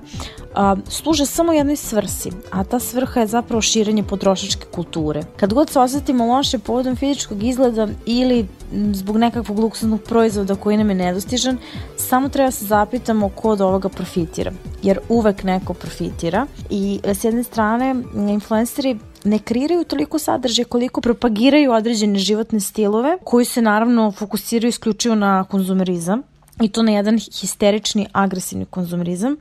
a, 0.58 0.76
služe 0.90 1.26
samo 1.26 1.54
jednoj 1.54 1.76
svrsi, 1.76 2.32
a 2.52 2.64
ta 2.64 2.80
svrha 2.80 3.20
je 3.20 3.28
zapravo 3.28 3.62
širenje 3.62 4.04
potrošačke 4.04 4.66
kulture. 4.72 5.24
Kad 5.38 5.54
god 5.54 5.70
se 5.70 5.80
osetimo 5.80 6.26
loše 6.26 6.60
povodom 6.60 6.96
fizičkog 6.96 7.44
izgleda 7.44 7.88
ili 8.06 8.48
zbog 8.94 9.18
nekakvog 9.18 9.60
luksuznog 9.60 10.02
proizvoda 10.02 10.56
koji 10.56 10.78
nam 10.78 10.90
je 10.90 10.96
nedostižan, 10.96 11.58
samo 11.98 12.30
treba 12.30 12.52
se 12.52 12.66
zapitamo 12.66 13.30
ko 13.30 13.50
od 13.50 13.62
ovoga 13.62 13.90
profitira. 13.90 14.52
Jer 14.84 15.00
uvek 15.10 15.44
neko 15.44 15.74
profitira 15.74 16.46
i 16.70 17.00
s 17.04 17.24
jedne 17.24 17.44
strane 17.44 17.96
influenceri 18.16 18.98
ne 19.28 19.40
kreiraju 19.40 19.84
toliko 19.84 20.20
sadržaja 20.20 20.66
koliko 20.66 21.02
propagiraju 21.02 21.72
određene 21.72 22.20
životne 22.20 22.60
stilove 22.60 23.18
koji 23.24 23.46
se 23.46 23.62
naravno 23.62 24.12
fokusiraju 24.12 24.70
isključivo 24.70 25.16
na 25.16 25.44
konzumerizam 25.44 26.22
i 26.62 26.70
to 26.70 26.84
na 26.84 26.92
jedan 26.92 27.20
histerični, 27.20 28.08
agresivni 28.12 28.66
konzumerizam. 28.66 29.38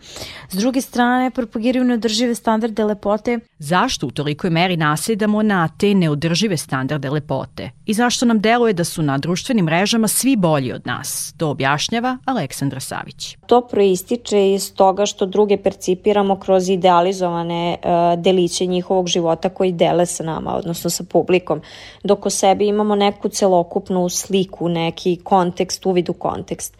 S 0.51 0.55
druge 0.55 0.81
strane, 0.81 1.31
propagiraju 1.31 1.85
neodržive 1.85 2.35
standarde 2.35 2.85
lepote. 2.85 3.39
Zašto 3.59 4.07
u 4.07 4.11
tolikoj 4.11 4.51
meri 4.51 4.77
nasedamo 4.77 5.43
na 5.43 5.69
te 5.69 5.95
neodržive 5.95 6.57
standarde 6.57 7.11
lepote? 7.11 7.71
I 7.87 7.95
zašto 7.95 8.27
nam 8.27 8.41
deluje 8.41 8.73
da 8.73 8.85
su 8.85 9.03
na 9.03 9.19
društvenim 9.19 9.65
mrežama 9.65 10.09
svi 10.09 10.37
bolji 10.37 10.73
od 10.73 10.87
nas? 10.87 11.35
To 11.37 11.51
objašnjava 11.51 12.19
Aleksandra 12.25 12.81
Savić. 12.81 13.37
To 13.47 13.61
proističe 13.61 14.53
iz 14.53 14.75
toga 14.75 15.07
što 15.07 15.27
druge 15.27 15.57
percipiramo 15.57 16.37
kroz 16.37 16.69
idealizovane 16.69 17.77
uh, 17.83 18.23
deliće 18.23 18.67
njihovog 18.67 19.09
života 19.09 19.49
koji 19.49 19.73
dele 19.73 20.07
sa 20.07 20.25
nama, 20.25 20.57
odnosno 20.57 20.91
sa 20.91 21.05
publikom, 21.05 21.61
dok 22.05 22.27
o 22.27 22.31
sebi 22.31 22.69
imamo 22.69 22.95
neku 22.95 23.29
celokupnu 23.29 24.09
sliku, 24.09 24.69
neki 24.69 25.17
kontekst, 25.25 25.87
uvid 25.87 26.09
u 26.09 26.13
kontekst. 26.13 26.77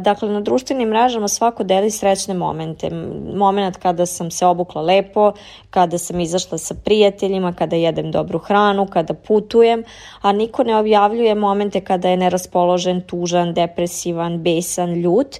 Dakle, 0.00 0.28
na 0.28 0.40
društvenim 0.40 0.88
mrežama 0.88 1.28
svako 1.28 1.64
deli 1.64 1.90
srećne 1.90 2.34
momente. 2.34 2.90
Moment 3.34 3.76
kada 3.76 4.06
sam 4.06 4.30
se 4.30 4.46
obukla 4.46 4.82
lepo, 4.82 5.32
kada 5.70 5.98
sam 5.98 6.20
izašla 6.20 6.58
sa 6.58 6.74
prijateljima, 6.74 7.52
kada 7.52 7.76
jedem 7.76 8.10
dobru 8.10 8.38
hranu, 8.38 8.86
kada 8.86 9.14
putujem, 9.14 9.84
a 10.20 10.32
niko 10.32 10.64
ne 10.64 10.76
objavljuje 10.76 11.34
momente 11.34 11.80
kada 11.80 12.08
je 12.08 12.16
neraspoložen, 12.16 13.00
tužan, 13.00 13.54
depresivan, 13.54 14.38
besan, 14.42 14.94
ljut. 14.94 15.36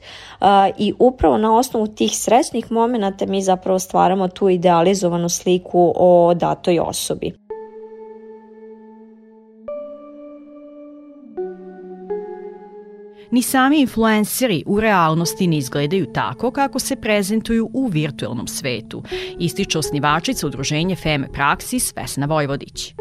I 0.79 0.93
upravo 0.99 1.39
na 1.39 1.57
osnovu 1.57 1.87
tih 1.87 2.11
srećnih 2.19 2.73
momenta 2.73 3.27
mi 3.27 3.43
zapravo 3.43 3.79
stvaramo 3.79 4.29
tu 4.29 4.49
idealizovanu 4.49 5.29
sliku 5.29 5.93
o 5.97 6.35
datoj 6.35 6.79
osobi. 6.79 7.42
Ni 13.33 13.43
sami 13.43 13.81
influenceri 13.81 14.63
u 14.67 14.81
realnosti 14.81 15.47
ne 15.47 15.59
izgledaju 15.59 16.07
tako 16.07 16.51
kako 16.51 16.79
se 16.79 16.97
prezentuju 16.97 17.71
u 17.73 17.87
virtualnom 17.87 18.47
svetu, 18.47 19.03
ističe 19.39 19.79
osnivačica 19.79 20.47
udruženja 20.47 20.97
Feme 20.97 21.33
Praksis 21.33 21.97
Vesna 21.97 22.27
Vojvodić. 22.27 22.95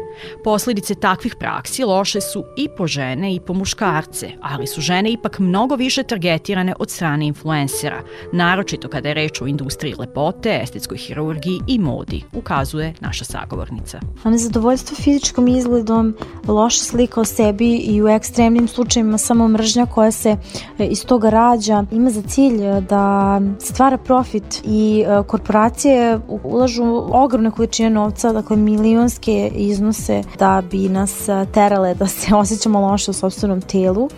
Posledice 0.44 0.94
takvih 0.94 1.34
praksi 1.38 1.84
loše 1.84 2.20
su 2.20 2.44
i 2.56 2.68
po 2.76 2.86
žene 2.86 3.34
i 3.34 3.40
po 3.40 3.54
muškarce, 3.54 4.30
ali 4.42 4.66
su 4.66 4.80
žene 4.80 5.12
ipak 5.12 5.38
mnogo 5.38 5.76
više 5.76 6.02
targetirane 6.02 6.74
od 6.78 6.90
strane 6.90 7.26
influencera, 7.26 8.02
naročito 8.32 8.88
kada 8.88 9.08
je 9.08 9.14
reč 9.14 9.40
o 9.40 9.46
industriji 9.46 9.94
lepote, 9.98 10.60
estetskoj 10.62 10.98
hirurgiji 10.98 11.60
i 11.66 11.78
modi, 11.78 12.22
ukazuje 12.32 12.94
naša 13.00 13.24
sagovornica. 13.24 14.00
A 14.22 14.30
nezadovoljstvo 14.30 14.96
fizičkom 14.96 15.48
izgledom, 15.48 16.14
loša 16.48 16.84
slika 16.84 17.20
o 17.20 17.24
sebi 17.24 17.76
i 17.76 18.02
u 18.02 18.08
ekstremnim 18.08 18.68
slučajima 18.68 19.18
samo 19.18 19.48
mržnja 19.48 19.86
koja 19.86 20.10
se 20.10 20.21
e, 20.30 20.86
iz 20.86 21.04
toga 21.04 21.30
rađa. 21.30 21.84
Ima 21.90 22.10
za 22.10 22.22
cilj 22.22 22.64
e, 22.64 22.80
da 22.80 23.40
stvara 23.58 23.98
profit 23.98 24.62
i 24.64 25.04
e, 25.06 25.22
korporacije 25.26 26.20
ulažu 26.44 26.84
ogromne 27.12 27.50
količine 27.50 27.90
novca, 27.90 28.32
dakle 28.32 28.56
milionske 28.56 29.50
iznose 29.54 30.02
se 30.02 30.22
da 30.38 30.62
bi 30.70 30.88
nas 30.88 31.28
terale 31.54 31.94
da 31.94 32.06
se 32.06 32.34
osjećamo 32.42 32.80
loše 32.80 33.10
u 33.10 33.14
sobstvenom 33.14 33.60
telu. 33.60 34.08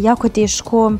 Jako 0.00 0.26
je 0.26 0.30
teško 0.30 0.92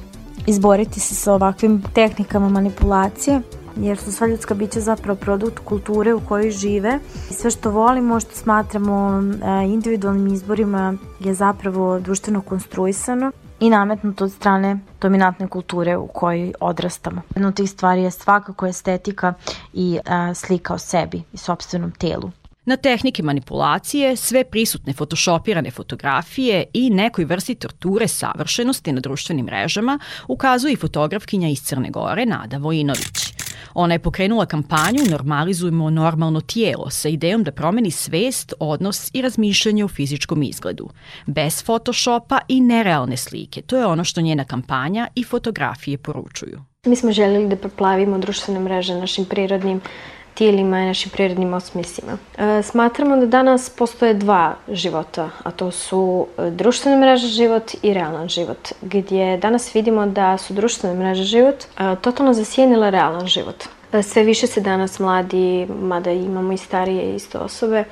izboriti 0.46 1.00
se 1.00 1.14
sa 1.14 1.32
ovakvim 1.32 1.82
tehnikama 1.94 2.48
manipulacije 2.48 3.40
jer 3.76 3.98
su 3.98 4.12
sva 4.12 4.26
ljudska 4.26 4.54
bića 4.54 4.80
zapravo 4.80 5.18
produkt 5.18 5.58
kulture 5.58 6.14
u 6.14 6.20
kojoj 6.20 6.50
žive. 6.50 6.98
I 7.30 7.34
sve 7.34 7.50
što 7.50 7.70
volimo, 7.70 8.20
što 8.20 8.34
smatramo 8.34 9.22
individualnim 9.66 10.34
izborima 10.34 10.94
je 11.20 11.34
zapravo 11.34 12.00
društveno 12.00 12.40
konstruisano 12.40 13.32
i 13.62 13.70
nametnuto 13.70 14.24
od 14.24 14.32
strane 14.32 14.78
dominantne 15.00 15.48
kulture 15.48 15.96
u 15.96 16.06
kojoj 16.06 16.52
odrastamo. 16.60 17.22
Jedna 17.34 17.48
od 17.48 17.54
tih 17.54 17.70
stvari 17.70 18.02
je 18.02 18.10
svakako 18.10 18.66
estetika 18.66 19.34
i 19.72 19.98
a, 20.06 20.34
slika 20.34 20.74
o 20.74 20.78
sebi 20.78 21.22
i 21.32 21.36
sobstvenom 21.36 21.92
telu. 21.92 22.30
Na 22.64 22.76
tehnike 22.76 23.22
manipulacije, 23.22 24.16
sve 24.16 24.44
prisutne 24.44 24.92
photoshopirane 24.92 25.70
fotografije 25.70 26.64
i 26.72 26.90
nekoj 26.90 27.24
vrsti 27.24 27.54
torture 27.54 28.08
savršenosti 28.08 28.92
na 28.92 29.00
društvenim 29.00 29.46
mrežama 29.46 29.98
ukazuje 30.28 30.72
i 30.72 30.76
fotografkinja 30.76 31.48
iz 31.48 31.62
Crne 31.62 31.90
Gore 31.90 32.26
Nada 32.26 32.58
Vojinović. 32.58 33.34
Ona 33.74 33.94
je 33.94 33.98
pokrenula 33.98 34.46
kampanju 34.46 35.04
Normalizujemo 35.10 35.90
normalno 35.90 36.40
tijelo 36.40 36.90
sa 36.90 37.08
idejom 37.08 37.44
da 37.44 37.52
promeni 37.52 37.90
svest, 37.90 38.52
odnos 38.58 39.10
i 39.12 39.22
razmišljanje 39.22 39.84
o 39.84 39.88
fizičkom 39.88 40.42
izgledu. 40.42 40.88
Bez 41.26 41.64
photoshopa 41.64 42.40
i 42.48 42.60
nerealne 42.60 43.16
slike. 43.16 43.62
To 43.62 43.76
je 43.76 43.86
ono 43.86 44.04
što 44.04 44.20
njena 44.20 44.44
kampanja 44.44 45.08
i 45.14 45.24
fotografije 45.24 45.98
poručuju. 45.98 46.60
Mi 46.86 46.96
smo 46.96 47.12
željeli 47.12 47.48
da 47.48 47.56
preplavimo 47.56 48.18
društvene 48.18 48.60
mreže 48.60 48.94
našim 48.94 49.24
prirodnim 49.24 49.80
tijelima 50.34 50.82
i 50.82 50.86
našim 50.86 51.10
prirodnim 51.10 51.54
osmisima. 51.54 52.18
E, 52.38 52.62
smatramo 52.62 53.16
da 53.16 53.26
danas 53.26 53.70
postoje 53.70 54.14
dva 54.14 54.54
života, 54.68 55.30
a 55.42 55.50
to 55.50 55.70
su 55.70 56.26
e, 56.38 56.50
društvene 56.50 56.96
mreže 56.96 57.26
život 57.26 57.74
i 57.82 57.94
realan 57.94 58.28
život, 58.28 58.68
gdje 58.82 59.36
danas 59.36 59.74
vidimo 59.74 60.06
da 60.06 60.38
su 60.38 60.54
društvene 60.54 60.94
mreže 60.94 61.24
život 61.24 61.64
e, 61.64 61.96
totalno 62.00 62.32
zasijenile 62.32 62.90
realan 62.90 63.26
život. 63.26 63.64
Sve 64.02 64.22
više 64.22 64.46
se 64.46 64.60
danas 64.60 64.98
mladi, 64.98 65.66
mada 65.66 66.10
imamo 66.10 66.52
i 66.52 66.56
starije 66.56 67.16
isto 67.16 67.38
osobe, 67.38 67.84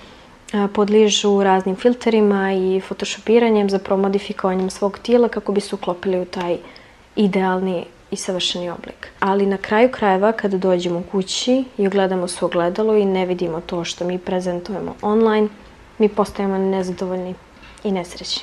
podližu 0.75 1.43
raznim 1.43 1.77
filterima 1.77 2.53
i 2.53 2.81
photoshopiranjem, 2.89 3.71
zapravo 3.71 4.03
modifikovanjem 4.03 4.71
svog 4.71 4.99
tijela 4.99 5.29
kako 5.29 5.53
bi 5.53 5.61
se 5.61 5.75
uklopili 5.75 6.21
u 6.21 6.25
taj 6.25 6.57
idealni 7.17 7.85
i 8.11 8.17
savršeni 8.17 8.71
oblik. 8.71 9.09
Ali 9.21 9.47
na 9.47 9.57
kraju 9.57 9.91
krajeva 9.93 10.33
kada 10.33 10.59
dođemo 10.59 11.03
kući 11.13 11.65
i 11.79 11.87
ogledamo 11.87 12.29
se 12.29 12.45
ogledalo 12.45 12.97
i 12.97 13.05
ne 13.05 13.27
vidimo 13.27 13.61
to 13.61 13.85
što 13.85 14.05
mi 14.05 14.19
prezentujemo 14.19 14.95
online, 15.03 15.49
mi 15.99 16.09
postajemo 16.09 16.59
nezadovoljni 16.59 17.35
i 17.85 17.93
nesrećni. 17.93 18.43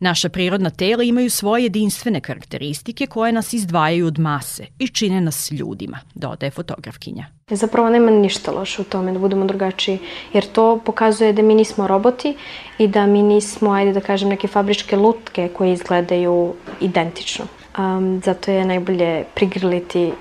Naša 0.00 0.28
prirodna 0.28 0.70
tela 0.70 1.02
imaju 1.02 1.30
svoje 1.30 1.62
jedinstvene 1.62 2.20
karakteristike 2.20 3.06
koje 3.06 3.32
nas 3.32 3.52
izdvajaju 3.52 4.06
od 4.06 4.18
mase 4.18 4.66
i 4.78 4.88
čine 4.88 5.20
nas 5.20 5.50
ljudima, 5.50 5.98
dodaje 6.14 6.50
fotografkinja. 6.50 7.26
Zapravo 7.50 7.90
nema 7.90 8.10
ništa 8.10 8.50
loše 8.50 8.82
u 8.82 8.84
tome 8.84 9.12
da 9.12 9.18
budemo 9.18 9.44
drugačiji, 9.44 9.98
jer 10.32 10.46
to 10.52 10.80
pokazuje 10.84 11.32
da 11.32 11.42
mi 11.42 11.54
nismo 11.54 11.86
roboti 11.86 12.36
i 12.78 12.88
da 12.88 13.06
mi 13.06 13.22
nismo, 13.22 13.72
ajde 13.72 13.92
da 13.92 14.00
kažem, 14.00 14.28
neke 14.28 14.48
fabričke 14.48 14.96
lutke 14.96 15.48
koje 15.56 15.72
izgledaju 15.72 16.54
identično. 16.80 17.44
Um, 17.78 18.20
zato 18.24 18.50
je 18.50 18.64
najbolje 18.64 19.24
prigrliti 19.34 20.12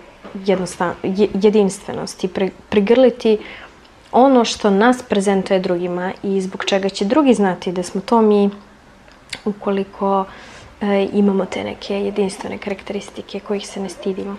jedinstvenost 1.34 2.24
i 2.24 2.28
pri, 2.28 2.52
prigrliti 2.70 3.38
ono 4.12 4.46
što 4.46 4.70
nas 4.70 5.04
prezentuje 5.10 5.60
drugima 5.60 6.12
i 6.24 6.42
zbog 6.42 6.66
čega 6.66 6.90
će 6.90 7.06
drugi 7.06 7.34
znati 7.34 7.72
da 7.72 7.84
smo 7.84 8.02
to 8.02 8.22
mi 8.22 8.50
ukoliko 9.46 10.26
e, 10.82 11.08
imamo 11.14 11.46
te 11.46 11.64
neke 11.64 11.94
jedinstvene 11.94 12.58
karakteristike 12.58 13.40
kojih 13.40 13.68
se 13.68 13.80
ne 13.80 13.90
stidimo. 13.90 14.38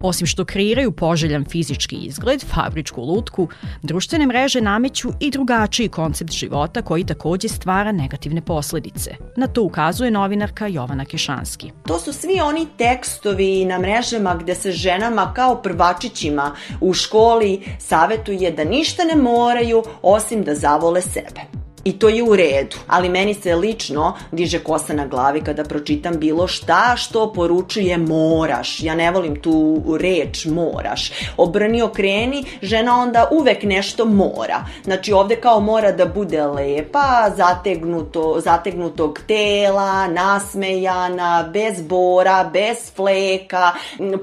Osim 0.00 0.26
što 0.26 0.44
kreiraju 0.44 0.92
poželjan 0.92 1.44
fizički 1.44 1.96
izgled, 1.96 2.44
fabričku 2.44 3.02
lutku, 3.02 3.48
društvene 3.82 4.26
mreže 4.26 4.60
nameću 4.60 5.08
i 5.20 5.30
drugačiji 5.30 5.88
koncept 5.88 6.32
života 6.32 6.82
koji 6.82 7.04
takođe 7.04 7.48
stvara 7.48 7.92
negativne 7.92 8.40
posledice. 8.40 9.10
Na 9.36 9.46
to 9.46 9.62
ukazuje 9.62 10.10
novinarka 10.10 10.66
Jovana 10.66 11.04
Kešanski. 11.04 11.70
To 11.86 11.98
su 11.98 12.12
svi 12.12 12.40
oni 12.40 12.66
tekstovi 12.76 13.64
na 13.64 13.78
mrežama 13.78 14.34
gde 14.34 14.54
se 14.54 14.72
ženama 14.72 15.34
kao 15.34 15.62
prvačićima 15.62 16.54
u 16.80 16.94
školi 16.94 17.62
savetuje 17.78 18.50
da 18.50 18.64
ništa 18.64 19.04
ne 19.04 19.22
moraju 19.22 19.82
osim 20.02 20.44
da 20.44 20.54
zavole 20.54 21.02
sebe. 21.02 21.67
I 21.88 21.98
to 21.98 22.08
je 22.08 22.22
u 22.22 22.36
redu. 22.36 22.76
Ali 22.86 23.08
meni 23.08 23.34
se 23.34 23.54
lično 23.54 24.16
diže 24.32 24.58
kosa 24.58 24.94
na 24.94 25.06
glavi 25.06 25.40
kada 25.40 25.64
pročitam 25.64 26.18
bilo 26.18 26.48
šta 26.48 26.94
što 26.96 27.32
poručuje 27.32 27.98
moraš. 27.98 28.80
Ja 28.80 28.94
ne 28.94 29.10
volim 29.10 29.40
tu 29.42 29.82
reč 30.00 30.44
moraš. 30.44 31.12
Obrni 31.36 31.82
okreni, 31.82 32.44
žena 32.62 33.00
onda 33.00 33.28
uvek 33.30 33.62
nešto 33.62 34.04
mora. 34.04 34.64
Znači 34.84 35.12
ovde 35.12 35.36
kao 35.36 35.60
mora 35.60 35.92
da 35.92 36.06
bude 36.06 36.46
lepa, 36.46 37.30
zategnuto, 37.36 38.40
zategnutog 38.40 39.20
tela, 39.26 40.08
nasmejana, 40.08 41.50
bez 41.52 41.82
bora, 41.82 42.50
bez 42.52 42.92
fleka, 42.96 43.72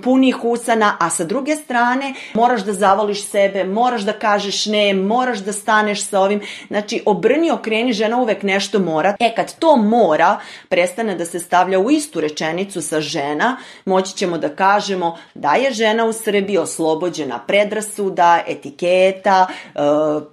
punih 0.04 0.43
usana, 0.43 0.97
a 0.99 1.10
sa 1.10 1.23
druge 1.23 1.56
strane 1.56 2.13
moraš 2.34 2.62
da 2.62 2.73
zavoliš 2.73 3.25
sebe, 3.25 3.63
moraš 3.63 4.01
da 4.01 4.13
kažeš 4.13 4.65
ne, 4.65 4.93
moraš 4.93 5.39
da 5.39 5.54
staneš 5.54 6.06
sa 6.06 6.19
ovim. 6.19 6.41
Znači, 6.67 7.01
obrni, 7.06 7.55
okreni, 7.56 7.94
žena 7.94 8.18
uvek 8.18 8.44
nešto 8.44 8.80
mora. 8.80 9.15
E, 9.20 9.34
kad 9.36 9.60
to 9.60 9.76
mora 9.76 10.39
prestane 10.70 11.15
da 11.15 11.26
se 11.26 11.39
stavlja 11.39 11.80
u 11.80 11.91
istu 11.91 12.22
rečenicu 12.22 12.82
sa 12.82 13.02
žena, 13.02 13.58
moći 13.86 14.15
ćemo 14.18 14.38
da 14.38 14.50
kažemo 14.50 15.18
da 15.34 15.54
je 15.54 15.74
žena 15.74 16.06
u 16.06 16.13
Srbiji 16.13 16.58
oslobođena 16.58 17.39
predrasuda, 17.39 18.44
etiketa, 18.48 19.48
e, 19.50 19.80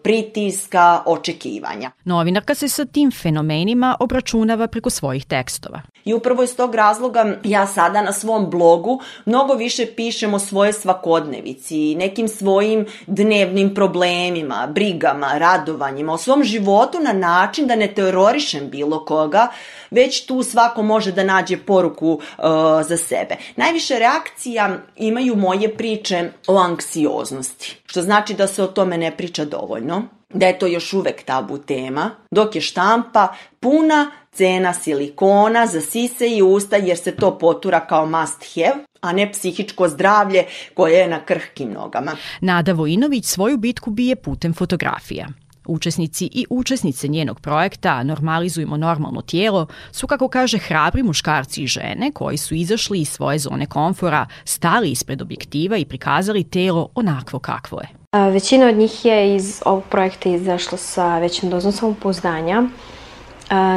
pritiska, 0.02 1.02
očekivanja. 1.06 1.90
Novinarka 2.04 2.54
se 2.54 2.68
sa 2.68 2.84
tim 2.84 3.10
fenomenima 3.10 3.96
obračunava 4.00 4.66
preko 4.66 4.90
svojih 4.90 5.26
tekstova. 5.26 5.91
I 6.04 6.14
upravo 6.14 6.42
iz 6.42 6.56
tog 6.56 6.74
razloga 6.74 7.36
ja 7.44 7.66
sada 7.66 8.02
na 8.02 8.12
svom 8.12 8.50
blogu 8.50 9.00
mnogo 9.24 9.54
više 9.54 9.86
pišem 9.86 10.34
o 10.34 10.38
svoje 10.38 10.72
svakodnevici, 10.72 11.94
nekim 11.94 12.28
svojim 12.28 12.86
dnevnim 13.06 13.74
problemima, 13.74 14.68
brigama, 14.74 15.38
radovanjima, 15.38 16.12
o 16.12 16.18
svom 16.18 16.44
životu 16.44 16.98
na 17.00 17.12
način 17.12 17.66
da 17.66 17.76
ne 17.76 17.94
terorišem 17.94 18.70
bilo 18.70 19.04
koga, 19.04 19.48
već 19.90 20.26
tu 20.26 20.42
svako 20.42 20.82
može 20.82 21.12
da 21.12 21.24
nađe 21.24 21.56
poruku 21.56 22.12
uh, 22.12 22.44
za 22.88 22.96
sebe. 22.96 23.36
Najviše 23.56 23.98
reakcija 23.98 24.78
imaju 24.96 25.36
moje 25.36 25.76
priče 25.76 26.30
o 26.46 26.58
anksioznosti, 26.58 27.76
što 27.86 28.02
znači 28.02 28.34
da 28.34 28.46
se 28.46 28.62
o 28.62 28.66
tome 28.66 28.98
ne 28.98 29.16
priča 29.16 29.44
dovoljno 29.44 30.02
da 30.34 30.46
je 30.46 30.58
to 30.58 30.66
još 30.66 30.92
uvek 30.92 31.22
tabu 31.22 31.58
tema, 31.58 32.10
dok 32.30 32.54
je 32.54 32.60
štampa 32.60 33.28
puna 33.60 34.10
cena 34.32 34.74
silikona 34.74 35.66
za 35.66 35.80
sise 35.80 36.28
i 36.28 36.42
usta 36.42 36.76
jer 36.76 36.98
se 36.98 37.16
to 37.16 37.38
potura 37.38 37.80
kao 37.80 38.06
must 38.06 38.44
have, 38.54 38.84
a 39.00 39.12
ne 39.12 39.32
psihičko 39.32 39.88
zdravlje 39.88 40.44
koje 40.74 40.92
je 40.92 41.08
na 41.08 41.24
krhkim 41.24 41.72
nogama. 41.72 42.12
Nada 42.40 42.72
Vojinović 42.72 43.24
svoju 43.24 43.56
bitku 43.56 43.90
bije 43.90 44.16
putem 44.16 44.54
fotografija. 44.54 45.28
Učesnici 45.66 46.28
i 46.32 46.46
učesnice 46.50 47.08
njenog 47.08 47.40
projekta 47.40 48.02
Normalizujemo 48.02 48.76
normalno 48.76 49.22
tijelo 49.22 49.66
su, 49.92 50.06
kako 50.06 50.28
kaže, 50.28 50.58
hrabri 50.58 51.02
muškarci 51.02 51.62
i 51.62 51.66
žene 51.66 52.10
koji 52.14 52.36
su 52.36 52.54
izašli 52.54 53.00
iz 53.00 53.08
svoje 53.08 53.38
zone 53.38 53.66
komfora, 53.66 54.26
stali 54.44 54.90
ispred 54.90 55.22
objektiva 55.22 55.76
i 55.76 55.84
prikazali 55.84 56.44
telo 56.44 56.88
onakvo 56.94 57.38
kakvo 57.38 57.80
je. 57.80 57.88
Većina 58.30 58.66
od 58.66 58.76
njih 58.76 59.04
je 59.04 59.36
iz 59.36 59.62
ovog 59.64 59.84
projekta 59.90 60.28
izašla 60.28 60.78
sa 60.78 61.18
većim 61.18 61.50
dozom 61.50 61.72
samopouzdanja. 61.72 62.62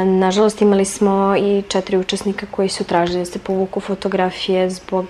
Nažalost, 0.04 0.62
imali 0.62 0.84
smo 0.84 1.36
i 1.36 1.62
četiri 1.68 1.98
učesnika 1.98 2.46
koji 2.50 2.68
su 2.68 2.84
tražili 2.84 3.18
da 3.18 3.24
se 3.24 3.38
povuku 3.38 3.80
fotografije 3.80 4.70
zbog 4.70 5.06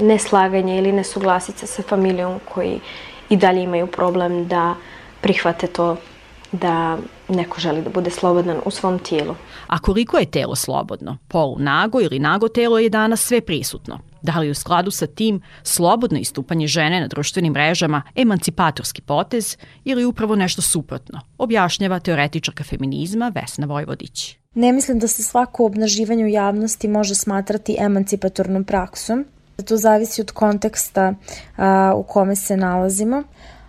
neslaganja 0.00 0.74
ili 0.74 0.92
nesuglasica 0.92 1.66
sa 1.66 1.82
familijom 1.82 2.40
koji 2.54 2.80
i 3.28 3.36
dalje 3.36 3.62
imaju 3.62 3.86
problem 3.86 4.48
da 4.48 4.74
prihvate 5.20 5.66
to 5.66 5.96
da 6.52 6.98
neko 7.28 7.60
želi 7.60 7.82
da 7.82 7.90
bude 7.90 8.10
slobodan 8.10 8.56
u 8.64 8.70
svom 8.70 8.98
tijelu. 8.98 9.34
A 9.66 9.78
koliko 9.78 10.18
je 10.18 10.30
telo 10.30 10.54
slobodno? 10.54 11.16
Polu 11.28 11.56
nago 11.58 12.00
ili 12.00 12.18
nago 12.18 12.48
telo 12.48 12.78
je 12.78 12.88
danas 12.88 13.20
sve 13.20 13.40
prisutno. 13.40 13.98
Da 14.22 14.38
li 14.38 14.50
u 14.50 14.54
skladu 14.54 14.90
sa 14.90 15.06
tim 15.06 15.40
slobodno 15.62 16.18
istupanje 16.18 16.66
žene 16.66 17.00
na 17.00 17.06
društvenim 17.08 17.52
mrežama 17.52 18.02
emancipatorski 18.14 19.02
potez 19.02 19.56
ili 19.84 20.04
upravo 20.04 20.36
nešto 20.36 20.62
suprotno, 20.62 21.20
objašnjava 21.38 22.00
teoretičarka 22.00 22.64
feminizma 22.64 23.32
Vesna 23.34 23.66
Vojvodić. 23.66 24.36
Ne 24.54 24.72
mislim 24.72 24.98
da 24.98 25.08
se 25.08 25.22
svako 25.22 25.66
obnaživanje 25.66 26.24
u 26.24 26.28
javnosti 26.28 26.88
može 26.88 27.14
smatrati 27.14 27.76
emancipatornom 27.78 28.64
praksom. 28.64 29.24
To 29.68 29.76
zavisi 29.76 30.20
od 30.20 30.30
konteksta 30.30 31.14
a, 31.56 31.92
u 31.96 32.02
kome 32.02 32.36
se 32.36 32.56
nalazimo 32.56 33.22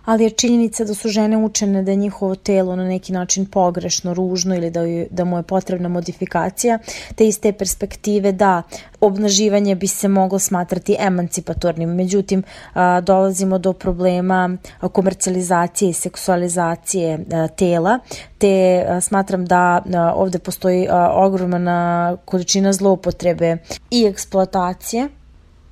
ali 0.08 0.24
je 0.24 0.30
činjenica 0.30 0.84
da 0.84 0.94
su 0.94 1.08
žene 1.08 1.36
učene 1.36 1.82
da 1.82 1.90
je 1.90 1.96
njihovo 1.96 2.34
telo 2.34 2.76
na 2.76 2.84
neki 2.84 3.12
način 3.12 3.46
pogrešno, 3.46 4.14
ružno 4.14 4.56
ili 4.56 4.70
da, 4.70 4.80
da 5.10 5.24
mu 5.24 5.36
je 5.36 5.42
potrebna 5.42 5.88
modifikacija, 5.88 6.78
te 7.14 7.28
iz 7.28 7.40
te 7.40 7.52
perspektive 7.52 8.32
da 8.32 8.62
obnaživanje 9.00 9.74
bi 9.74 9.86
se 9.86 10.08
moglo 10.08 10.38
smatrati 10.38 10.96
emancipatornim. 10.98 11.94
Međutim, 11.94 12.42
dolazimo 13.02 13.58
do 13.58 13.72
problema 13.72 14.56
komercijalizacije 14.92 15.90
i 15.90 15.92
seksualizacije 15.92 17.18
tela, 17.56 17.98
te 18.38 18.86
smatram 19.00 19.46
da 19.46 19.82
ovde 20.14 20.38
postoji 20.38 20.88
ogromna 21.12 22.16
količina 22.24 22.72
zloupotrebe 22.72 23.56
i 23.90 24.04
eksploatacije 24.04 25.08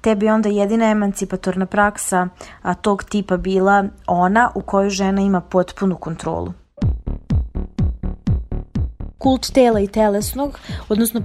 te 0.06 0.14
bi 0.14 0.28
onda 0.30 0.48
jedina 0.48 0.90
emancipatorna 0.90 1.66
praksa 1.66 2.28
a, 2.62 2.74
tog 2.74 3.04
tipa 3.04 3.36
bila 3.36 3.84
ona 4.06 4.50
u 4.54 4.60
kojoj 4.60 4.90
žena 4.90 5.22
ima 5.22 5.40
potpunu 5.40 5.96
kontrolu 5.96 6.52
kult 9.26 9.50
tela 9.50 9.80
i 9.80 9.86
telesnog, 9.86 10.58
odnosno 10.88 11.20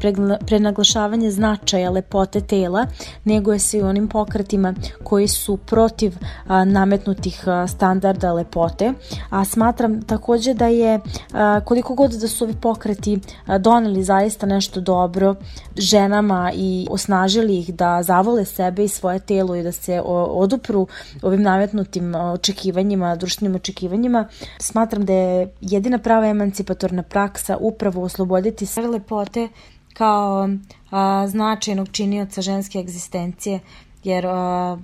prenaglašavanje 0.48 1.32
značaja 1.32 1.90
lepote 1.90 2.42
tela, 2.42 2.86
nego 3.24 3.54
je 3.54 3.60
se 3.60 3.78
i 3.78 3.82
onim 3.82 4.08
pokretima 4.08 4.74
koji 5.04 5.28
su 5.28 5.58
protiv 5.58 6.16
a, 6.48 6.66
nametnutih 6.66 7.44
a, 7.48 7.68
standarda 7.68 8.34
lepote, 8.34 8.94
a 9.30 9.46
smatram 9.46 10.02
takođe 10.02 10.54
da 10.54 10.68
je 10.68 11.00
a, 11.34 11.60
koliko 11.66 11.94
god 11.94 12.12
da 12.12 12.28
su 12.28 12.44
ovi 12.44 12.56
pokreti 12.62 13.20
a, 13.46 13.58
doneli 13.58 14.04
zaista 14.04 14.46
nešto 14.46 14.82
dobro 14.82 15.36
ženama 15.78 16.52
i 16.56 16.88
osnažili 16.90 17.60
ih 17.60 17.74
da 17.76 18.04
zavole 18.04 18.46
sebe 18.46 18.84
i 18.84 18.88
svoje 18.88 19.20
telo 19.20 19.56
i 19.56 19.64
da 19.64 19.72
se 19.72 20.02
o, 20.06 20.24
odupru 20.24 20.88
ovim 21.22 21.42
nametnutim 21.42 22.16
očekivanjima, 22.16 23.16
društvenim 23.16 23.56
očekivanjima, 23.56 24.28
smatram 24.60 25.06
da 25.06 25.14
je 25.14 25.54
jedina 25.62 25.98
prava 25.98 26.28
emancipatorna 26.28 27.04
praksa 27.04 27.58
upravo 27.60 27.90
upravo 27.91 28.06
osloboditi 28.06 28.65
sve 28.65 28.88
lepote 28.88 29.47
kao 29.93 30.49
a, 30.91 31.27
značajnog 31.27 31.89
činioca 31.91 32.41
ženske 32.41 32.80
egzistencije, 32.80 33.60
jer 34.04 34.25
a, 34.25 34.77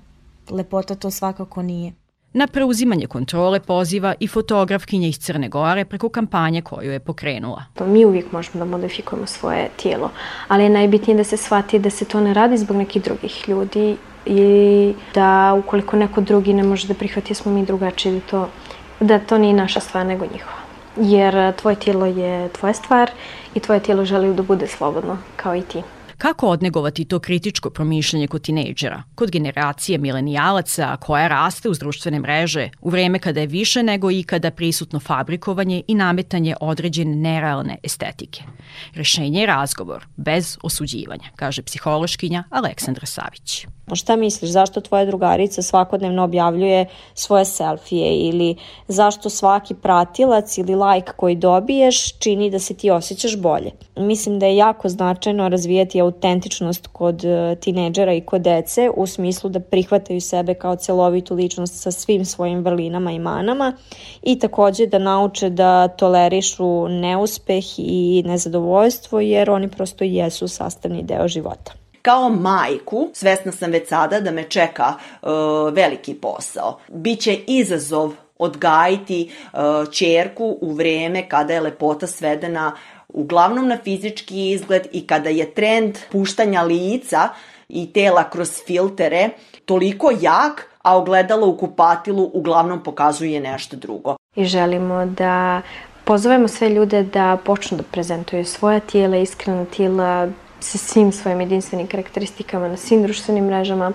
lepota 0.50 0.96
to 0.96 1.12
svakako 1.12 1.62
nije. 1.62 1.94
Na 2.34 2.48
preuzimanje 2.48 3.08
kontrole 3.08 3.60
poziva 3.60 4.14
i 4.20 4.28
fotografkinja 4.28 5.08
iz 5.08 5.20
Crne 5.20 5.50
Gore 5.50 5.86
preko 5.86 6.10
kampanje 6.10 6.62
koju 6.62 6.92
je 6.92 7.00
pokrenula. 7.00 7.64
Mi 7.86 8.06
uvijek 8.06 8.32
možemo 8.32 8.66
da 8.66 8.72
modifikujemo 8.72 9.26
svoje 9.26 9.70
tijelo, 9.82 10.12
ali 10.48 10.64
je 10.64 10.70
najbitnije 10.70 11.18
da 11.18 11.24
se 11.24 11.38
shvati 11.38 11.80
da 11.80 11.90
se 11.90 12.06
to 12.06 12.22
ne 12.22 12.34
radi 12.34 12.58
zbog 12.58 12.78
nekih 12.78 13.04
drugih 13.04 13.50
ljudi 13.50 13.98
i 14.26 14.94
da 15.14 15.54
ukoliko 15.60 15.98
neko 15.98 16.22
drugi 16.22 16.54
ne 16.54 16.64
može 16.64 16.88
da 16.88 16.94
prihvati 16.94 17.34
smo 17.34 17.52
mi 17.52 17.66
drugačiji, 17.66 18.14
da 18.14 18.28
to, 18.30 18.50
da 19.00 19.20
to 19.20 19.38
nije 19.38 19.54
naša 19.54 19.80
stvar 19.80 20.06
nego 20.06 20.26
njihova 20.26 20.67
jer 21.00 21.36
e, 21.36 21.52
tvoje 21.52 21.76
tijelo 21.76 22.06
je 22.06 22.50
tvoja 22.50 22.74
stvar 22.74 23.12
i 23.56 23.60
tvoje 23.60 23.80
tijelo 23.80 24.06
želi 24.06 24.34
da 24.34 24.44
bude 24.44 24.68
slobodno, 24.68 25.18
kao 25.36 25.56
i 25.56 25.62
ti. 25.62 25.84
Kako 26.18 26.48
odnegovati 26.48 27.06
to 27.06 27.20
kritičko 27.20 27.70
promišljanje 27.70 28.28
kod 28.28 28.42
tinejdžera, 28.42 29.04
kod 29.16 29.32
generacije 29.32 29.98
milenijalaca 29.98 30.98
koja 30.98 31.28
raste 31.28 31.70
uz 31.70 31.80
društvene 31.80 32.20
mreže 32.20 32.70
u 32.82 32.90
vreme 32.90 33.20
kada 33.20 33.40
je 33.40 33.48
više 33.48 33.84
nego 33.84 34.12
ikada 34.12 34.52
prisutno 34.52 35.00
fabrikovanje 35.00 35.84
i 35.88 35.96
nametanje 35.96 36.56
određene 36.62 37.16
nerealne 37.16 37.78
estetike? 37.84 38.44
Rešenje 38.94 39.40
je 39.40 39.46
razgovor, 39.46 40.06
bez 40.16 40.58
osuđivanja, 40.64 41.30
kaže 41.36 41.62
psihološkinja 41.62 42.44
Aleksandra 42.50 43.06
Savić. 43.06 43.68
Šta 43.96 44.16
misliš, 44.16 44.52
zašto 44.52 44.82
tvoja 44.82 45.06
drugarica 45.06 45.62
svakodnevno 45.62 46.24
objavljuje 46.24 46.86
svoje 47.14 47.46
selfije 47.46 48.18
ili 48.18 48.56
zašto 48.88 49.30
svaki 49.30 49.74
pratilac 49.74 50.58
ili 50.58 50.76
like 50.76 51.12
koji 51.16 51.36
dobiješ 51.36 52.20
čini 52.20 52.50
da 52.52 52.60
se 52.60 52.74
ti 52.74 52.90
osjećaš 52.90 53.38
bolje? 53.38 53.72
Mislim 53.96 54.40
da 54.40 54.46
je 54.46 54.56
jako 54.56 54.90
značajno 54.90 55.50
razvijati 55.50 56.02
autentičnost 56.08 56.88
kod 56.88 57.26
e, 57.26 57.56
tineđera 57.56 58.14
i 58.14 58.22
kod 58.22 58.42
dece 58.42 58.90
u 58.96 59.08
smislu 59.08 59.50
da 59.50 59.60
prihvataju 59.60 60.22
sebe 60.22 60.54
kao 60.54 60.76
celovitu 60.76 61.36
ličnost 61.36 61.82
sa 61.82 61.92
svim 61.92 62.26
svojim 62.26 62.64
vrlinama 62.64 63.12
i 63.12 63.20
manama 63.20 63.74
i 64.22 64.40
takođe 64.40 64.88
da 64.88 65.00
nauče 65.00 65.50
da 65.50 65.88
tolerišu 65.88 66.88
neuspeh 66.88 67.64
i 67.78 68.24
nezadovoljstvo 68.26 69.20
jer 69.20 69.50
oni 69.50 69.68
prosto 69.68 70.04
jesu 70.04 70.48
sastavni 70.48 71.04
deo 71.04 71.28
života. 71.28 71.72
Kao 72.02 72.30
majku, 72.30 73.10
svesna 73.14 73.52
sam 73.52 73.72
već 73.72 73.90
sada 73.90 74.20
da 74.20 74.32
me 74.32 74.44
čeka 74.44 74.94
uh, 75.22 75.30
veliki 75.74 76.14
posao. 76.14 76.80
Biće 76.88 77.40
izazov 77.48 78.14
odgajiti 78.38 79.32
uh, 79.54 79.60
čerku 79.92 80.58
u 80.62 80.74
vreme 80.74 81.30
kada 81.30 81.54
je 81.54 81.62
lepota 81.62 82.08
svedena 82.08 82.72
uglavnom 83.18 83.68
na 83.68 83.78
fizički 83.84 84.52
izgled 84.52 84.88
i 84.92 85.08
kada 85.08 85.30
je 85.30 85.52
trend 85.52 85.98
puštanja 86.12 86.62
lica 86.62 87.30
i 87.70 87.94
tela 87.94 88.30
kroz 88.30 88.62
filtere 88.66 89.30
toliko 89.66 90.12
jak, 90.22 90.70
a 90.82 90.98
ogledalo 90.98 91.48
u 91.48 91.58
kupatilu 91.58 92.32
uglavnom 92.34 92.84
pokazuje 92.84 93.40
nešto 93.40 93.76
drugo. 93.76 94.16
I 94.36 94.46
želimo 94.46 95.06
da 95.06 95.62
pozovemo 96.04 96.48
sve 96.48 96.70
ljude 96.70 97.04
da 97.04 97.38
počnu 97.46 97.78
da 97.78 97.84
prezentuju 97.92 98.46
svoja 98.46 98.80
tijela, 98.80 99.18
iskrena 99.18 99.66
tijela 99.66 100.28
sa 100.60 100.78
svim 100.78 101.12
svojim 101.12 101.42
jedinstvenim 101.42 101.88
karakteristikama 101.88 102.68
na 102.68 102.78
svim 102.78 103.04
društvenim 103.04 103.46
mrežama 103.46 103.92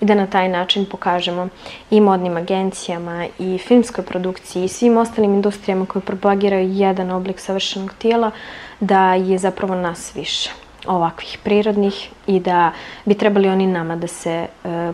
i 0.00 0.04
da 0.04 0.14
na 0.14 0.26
taj 0.26 0.48
način 0.48 0.86
pokažemo 0.86 1.48
i 1.90 2.00
modnim 2.00 2.36
agencijama 2.36 3.26
i 3.38 3.58
filmskoj 3.58 4.04
produkciji 4.04 4.64
i 4.64 4.68
svim 4.68 4.96
ostalim 4.96 5.34
industrijama 5.34 5.86
koje 5.86 6.02
propagiraju 6.02 6.72
jedan 6.72 7.10
oblik 7.10 7.40
savršenog 7.40 7.94
tijela 7.98 8.30
da 8.80 9.14
je 9.14 9.38
zapravo 9.38 9.74
nas 9.74 10.16
više 10.16 10.50
ovakvih 10.86 11.38
prirodnih 11.44 12.10
i 12.26 12.40
da 12.40 12.72
bi 13.04 13.14
trebali 13.14 13.48
oni 13.48 13.66
nama 13.66 13.96
da 13.96 14.06
se 14.06 14.30
e, 14.30 14.48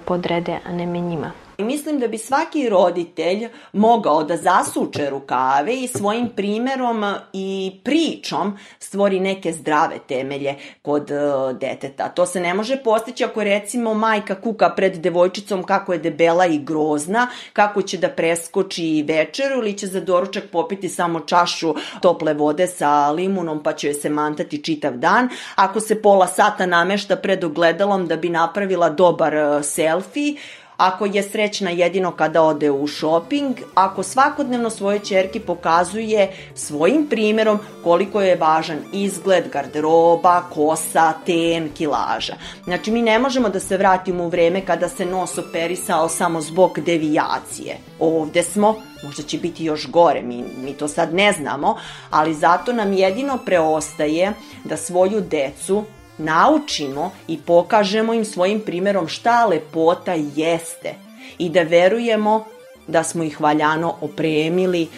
podrede, 0.05 0.59
a 0.66 0.72
ne 0.72 0.86
me 0.86 1.01
njima. 1.01 1.32
Mislim 1.64 1.98
da 1.98 2.08
bi 2.08 2.18
svaki 2.18 2.68
roditelj 2.68 3.48
mogao 3.72 4.24
da 4.24 4.36
zasuče 4.36 5.11
rukave 5.11 5.74
i 5.74 5.88
svojim 5.88 6.28
primerom 6.36 7.04
i 7.32 7.72
pričom 7.84 8.58
stvori 8.78 9.20
neke 9.20 9.52
zdrave 9.52 9.98
temelje 10.08 10.54
kod 10.82 11.11
uh, 11.11 11.58
deteta. 11.58 12.08
To 12.08 12.26
se 12.26 12.40
ne 12.40 12.54
može 12.54 12.76
postići 12.76 13.24
ako 13.24 13.44
recimo 13.44 13.94
majka 13.94 14.40
kuka 14.40 14.70
pred 14.70 14.96
devojčicom 14.96 15.62
kako 15.62 15.92
je 15.92 15.98
debela 15.98 16.46
i 16.46 16.58
grozna, 16.58 17.26
kako 17.52 17.82
će 17.82 17.98
da 17.98 18.08
preskoči 18.08 19.04
večeru 19.08 19.58
ili 19.58 19.78
će 19.78 19.86
za 19.86 20.00
doručak 20.00 20.44
popiti 20.52 20.88
samo 20.88 21.20
čašu 21.20 21.74
tople 22.02 22.34
vode 22.34 22.66
sa 22.66 23.11
limunom 23.11 23.62
pa 23.62 23.72
će 23.72 23.86
joj 23.86 23.94
se 23.94 24.11
mantati 24.11 24.62
čitav 24.64 24.96
dan. 24.96 25.28
Ako 25.54 25.80
se 25.80 26.02
pola 26.02 26.26
sata 26.26 26.66
namešta 26.66 27.16
pred 27.16 27.44
ogledalom 27.44 28.06
da 28.06 28.16
bi 28.16 28.28
napravila 28.28 28.90
dobar 28.90 29.34
uh, 29.34 29.64
selfie, 29.64 30.34
ako 30.80 31.06
je 31.06 31.22
srećna 31.22 31.70
jedino 31.70 32.10
kada 32.10 32.42
ode 32.42 32.70
u 32.70 32.88
shopping, 32.88 33.56
ako 33.74 34.02
svakodnevno 34.02 34.70
svoje 34.70 34.98
čerki 34.98 35.40
pokazuje 35.40 36.32
svojim 36.54 37.06
primerom 37.06 37.58
koliko 37.84 38.20
je 38.20 38.36
važan 38.36 38.78
izgled, 38.92 39.48
garderoba, 39.52 40.42
kosa, 40.54 41.12
ten, 41.26 41.68
kilaža. 41.76 42.34
Znači 42.64 42.90
mi 42.90 43.02
ne 43.02 43.18
možemo 43.18 43.48
da 43.48 43.60
se 43.60 43.76
vratimo 43.76 44.24
u 44.24 44.28
vreme 44.28 44.64
kada 44.66 44.88
se 44.88 45.06
nos 45.06 45.38
operisao 45.38 46.08
samo 46.08 46.40
zbog 46.40 46.80
devijacije. 46.80 47.76
Ovde 47.98 48.42
smo, 48.42 48.74
možda 49.04 49.22
će 49.22 49.38
biti 49.38 49.64
još 49.64 49.90
gore, 49.90 50.22
mi, 50.22 50.44
mi 50.64 50.72
to 50.72 50.88
sad 50.88 51.14
ne 51.14 51.32
znamo, 51.32 51.76
ali 52.10 52.34
zato 52.34 52.72
nam 52.72 52.92
jedino 52.92 53.38
preostaje 53.46 54.32
da 54.64 54.76
svoju 54.76 55.20
decu 55.20 55.84
naučimo 56.20 57.10
i 57.28 57.38
pokažemo 57.38 58.14
im 58.14 58.24
svojim 58.24 58.60
primerom 58.60 59.08
šta 59.08 59.46
lepota 59.46 60.14
jeste 60.34 60.94
i 61.38 61.48
da 61.48 61.62
verujemo 61.62 62.44
da 62.86 63.02
smo 63.02 63.24
ih 63.24 63.40
valjano 63.40 63.94
opremili 64.00 64.88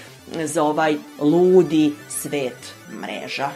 za 0.45 0.63
ovaj 0.63 0.97
ludi 1.21 1.93
svet 2.09 2.75
mreža. 3.01 3.51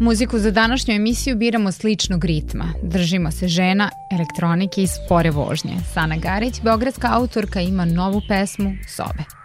Muziku 0.00 0.38
za 0.38 0.50
današnju 0.50 0.94
emisiju 0.94 1.36
biramo 1.36 1.72
sličnog 1.72 2.24
ritma. 2.24 2.64
Držimo 2.82 3.30
se 3.30 3.48
žena, 3.48 3.90
elektronike 4.12 4.82
i 4.82 4.86
spore 4.86 5.30
vožnje. 5.30 5.72
Sana 5.94 6.16
Garić, 6.16 6.60
beogradska 6.62 7.08
autorka, 7.12 7.60
ima 7.60 7.84
novu 7.84 8.22
pesmu 8.28 8.70
Sobe. 8.96 9.37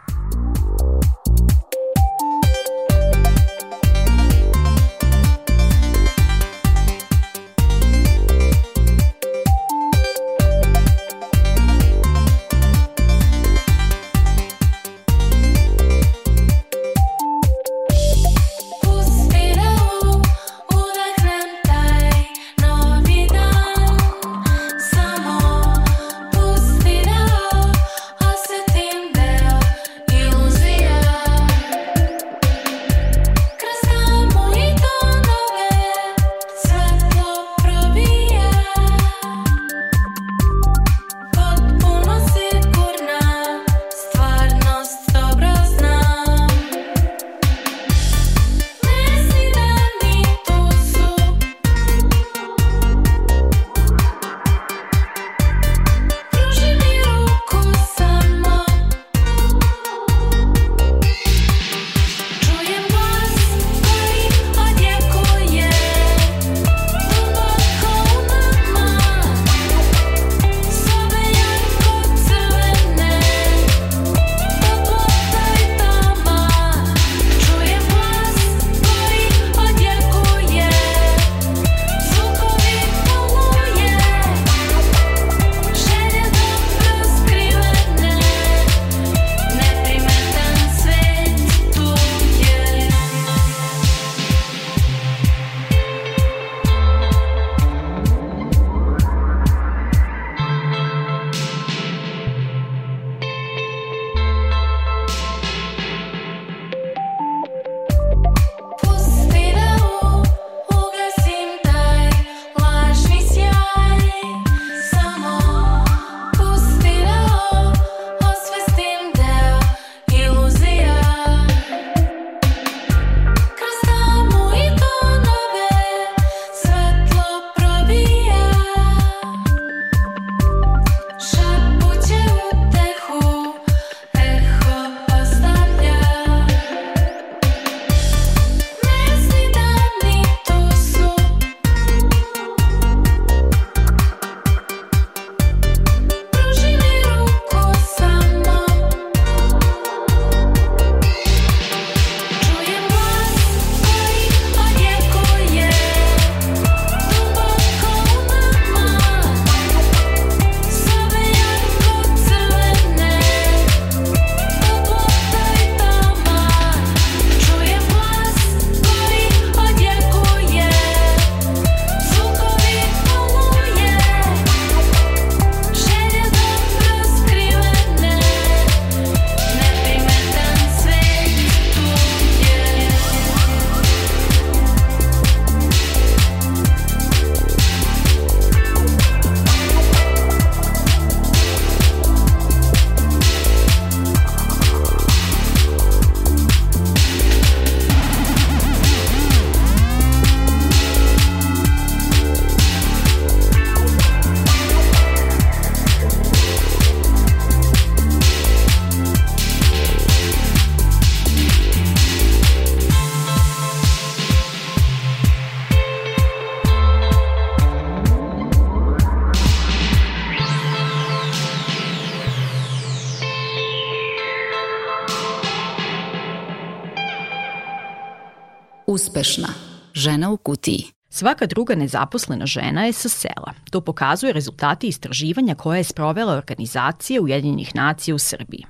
Uspešna. 229.03 229.47
Žena 229.93 230.31
u 230.31 230.37
kutiji. 230.37 230.83
Svaka 231.09 231.45
druga 231.45 231.75
nezaposlena 231.75 232.45
žena 232.45 232.85
je 232.85 232.93
sa 232.93 233.09
sela. 233.09 233.53
To 233.71 233.81
pokazuje 233.81 234.33
rezultati 234.33 234.87
istraživanja 234.87 235.55
koje 235.55 235.79
je 235.79 235.83
sprovela 235.83 236.33
organizacija 236.33 237.21
Ujedinjenih 237.21 237.75
nacija 237.75 238.15
u 238.15 238.19
Srbiji. 238.19 238.65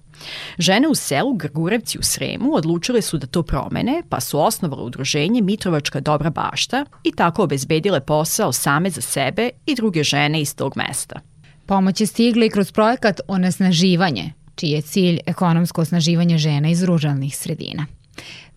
Žene 0.58 0.88
u 0.88 0.96
selu 0.96 1.34
Grgurevci 1.34 2.00
u 2.00 2.02
Sremu 2.02 2.56
odlučile 2.56 3.02
su 3.02 3.18
da 3.18 3.28
to 3.28 3.44
promene, 3.44 4.04
pa 4.10 4.20
su 4.20 4.40
osnovale 4.40 4.84
udruženje 4.84 5.42
Mitrovačka 5.42 6.00
dobra 6.00 6.30
bašta 6.30 6.86
i 7.04 7.12
tako 7.12 7.44
obezbedile 7.44 8.00
posao 8.00 8.52
same 8.52 8.90
za 8.90 9.02
sebe 9.02 9.50
i 9.66 9.76
druge 9.76 10.04
žene 10.04 10.42
iz 10.42 10.56
tog 10.56 10.74
mesta. 10.76 11.20
Pomoć 11.66 12.02
je 12.02 12.08
stigla 12.08 12.46
i 12.46 12.50
kroz 12.50 12.72
projekat 12.72 13.22
Onasnaživanje, 13.28 14.34
čiji 14.56 14.70
je 14.70 14.82
cilj 14.82 15.20
ekonomsko 15.26 15.82
osnaživanje 15.82 16.38
žena 16.38 16.70
iz 16.70 16.84
ruralnih 16.84 17.38
sredina. 17.38 17.86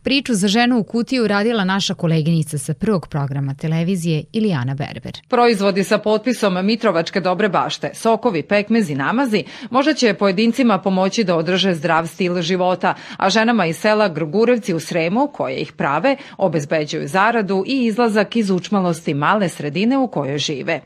Priču 0.07 0.35
za 0.35 0.49
ženu 0.49 0.79
u 0.79 0.85
kutiju 0.85 1.27
radila 1.27 1.65
naša 1.65 1.95
koleginica 1.95 2.59
sa 2.59 2.75
prvog 2.75 3.09
programa 3.09 3.55
televizije 3.55 4.25
Ilijana 4.33 4.75
Berber. 4.75 5.13
Proizvodi 5.29 5.85
sa 5.85 5.99
potpisom 5.99 6.67
Mitrovačke 6.67 7.21
dobre 7.21 7.49
bašte, 7.49 7.91
sokovi, 7.95 8.43
pekmezi, 8.43 8.95
namazi, 8.95 9.45
možda 9.71 9.95
će 9.95 10.15
pojedincima 10.15 10.79
pomoći 10.79 11.25
da 11.25 11.37
održe 11.37 11.75
zdrav 11.75 12.07
stil 12.07 12.43
života, 12.43 12.95
a 13.17 13.31
ženama 13.31 13.67
iz 13.67 13.77
sela 13.77 14.09
Grgurevci 14.09 14.75
u 14.75 14.81
Sremu, 14.81 15.31
koje 15.35 15.57
ih 15.57 15.73
prave, 15.73 16.17
obezbeđuju 16.39 17.09
zaradu 17.09 17.65
i 17.67 17.85
izlazak 17.85 18.37
iz 18.37 18.51
učmalosti 18.51 19.15
male 19.15 19.49
sredine 19.49 19.99
u 19.99 20.09
kojoj 20.09 20.39
žive. 20.39 20.81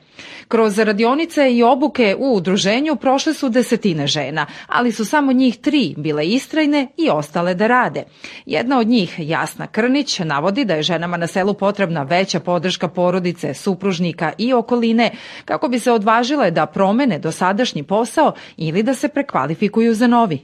Kroz 0.49 0.79
radionice 0.79 1.53
i 1.53 1.63
obuke 1.63 2.17
u 2.19 2.35
udruženju 2.37 2.97
prošle 2.97 3.35
su 3.35 3.49
desetine 3.49 4.07
žena, 4.07 4.47
ali 4.67 4.93
su 4.93 5.05
samo 5.05 5.33
njih 5.33 5.57
tri 5.57 5.95
bile 5.97 6.27
istrajne 6.27 6.89
i 6.97 7.11
ostale 7.11 7.55
da 7.55 7.67
rade. 7.67 8.05
Jedna 8.47 8.79
od 8.79 8.87
njih, 8.87 9.10
Jasna 9.19 9.67
Krnić, 9.67 10.19
navodi 10.19 10.65
da 10.65 10.75
je 10.75 10.83
ženama 10.83 11.17
na 11.17 11.27
selu 11.27 11.55
potrebna 11.55 12.03
veća 12.03 12.41
podrška 12.41 12.89
porodice, 12.89 13.55
supružnika 13.55 14.33
i 14.39 14.53
okoline 14.53 15.11
kako 15.45 15.69
bi 15.69 15.79
se 15.79 15.93
odvažile 15.93 16.51
da 16.51 16.67
promene 16.67 17.19
dosadašnji 17.19 17.83
posao 17.83 18.33
ili 18.57 18.83
da 18.83 18.95
se 18.95 19.09
prekvalifikuju 19.09 19.95
za 19.95 20.07
novi. 20.07 20.41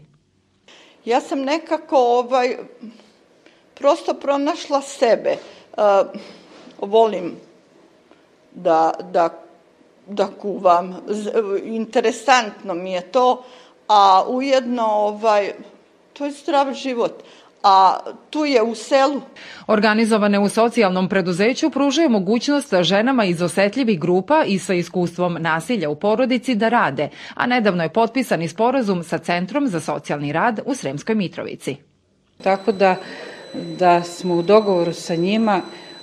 Ja 1.05 1.21
sam 1.21 1.41
nekako 1.41 1.97
ovaj, 1.97 2.57
prosto 3.75 4.14
pronašla 4.14 4.83
sebe. 4.83 5.37
Uh, 5.77 5.83
volim 6.79 7.37
da, 8.55 8.93
da 9.12 9.47
da 10.07 10.29
kuvam. 10.43 10.97
Interesantno 11.64 12.75
mi 12.75 12.93
je 12.93 13.01
to, 13.01 13.43
a 13.89 14.25
ujedno 14.29 14.87
ovaj, 14.87 15.53
to 16.12 16.25
je 16.25 16.31
zdrav 16.31 16.73
život 16.75 17.23
a 17.63 17.99
tu 18.31 18.45
je 18.45 18.63
u 18.63 18.75
selu. 18.75 19.21
Organizovane 19.67 20.39
u 20.39 20.49
socijalnom 20.49 21.09
preduzeću 21.09 21.71
pružaju 21.71 22.11
mogućnost 22.11 22.75
ženama 22.81 23.25
iz 23.25 23.43
osetljivih 23.43 24.01
grupa 24.01 24.45
i 24.47 24.59
sa 24.59 24.75
iskustvom 24.75 25.37
nasilja 25.41 25.91
u 25.91 25.97
porodici 25.97 26.55
da 26.55 26.69
rade, 26.69 27.09
a 27.35 27.47
nedavno 27.47 27.83
je 27.83 27.93
potpisan 27.93 28.43
i 28.43 28.49
sporazum 28.49 29.03
sa 29.03 29.19
Centrom 29.19 29.69
za 29.69 29.81
socijalni 29.81 30.33
rad 30.33 30.61
u 30.65 30.75
Sremskoj 30.75 31.15
Mitrovici. 31.15 31.77
Tako 32.43 32.73
da, 32.73 32.97
da 33.55 34.03
smo 34.03 34.35
u 34.35 34.43
dogovoru 34.43 34.93
sa 34.93 35.15
njima 35.15 35.61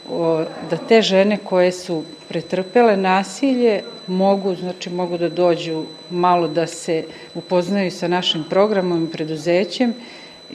o, 0.09 0.43
da 0.69 0.77
te 0.77 1.01
žene 1.01 1.37
koje 1.37 1.71
su 1.71 2.03
pretrpele 2.29 2.97
nasilje 2.97 3.81
mogu, 4.07 4.55
znači 4.55 4.89
mogu 4.89 5.17
da 5.17 5.29
dođu 5.29 5.83
malo 6.09 6.47
da 6.47 6.67
se 6.67 7.03
upoznaju 7.35 7.91
sa 7.91 8.07
našim 8.07 8.43
programom 8.49 9.03
i 9.03 9.11
preduzećem 9.11 9.93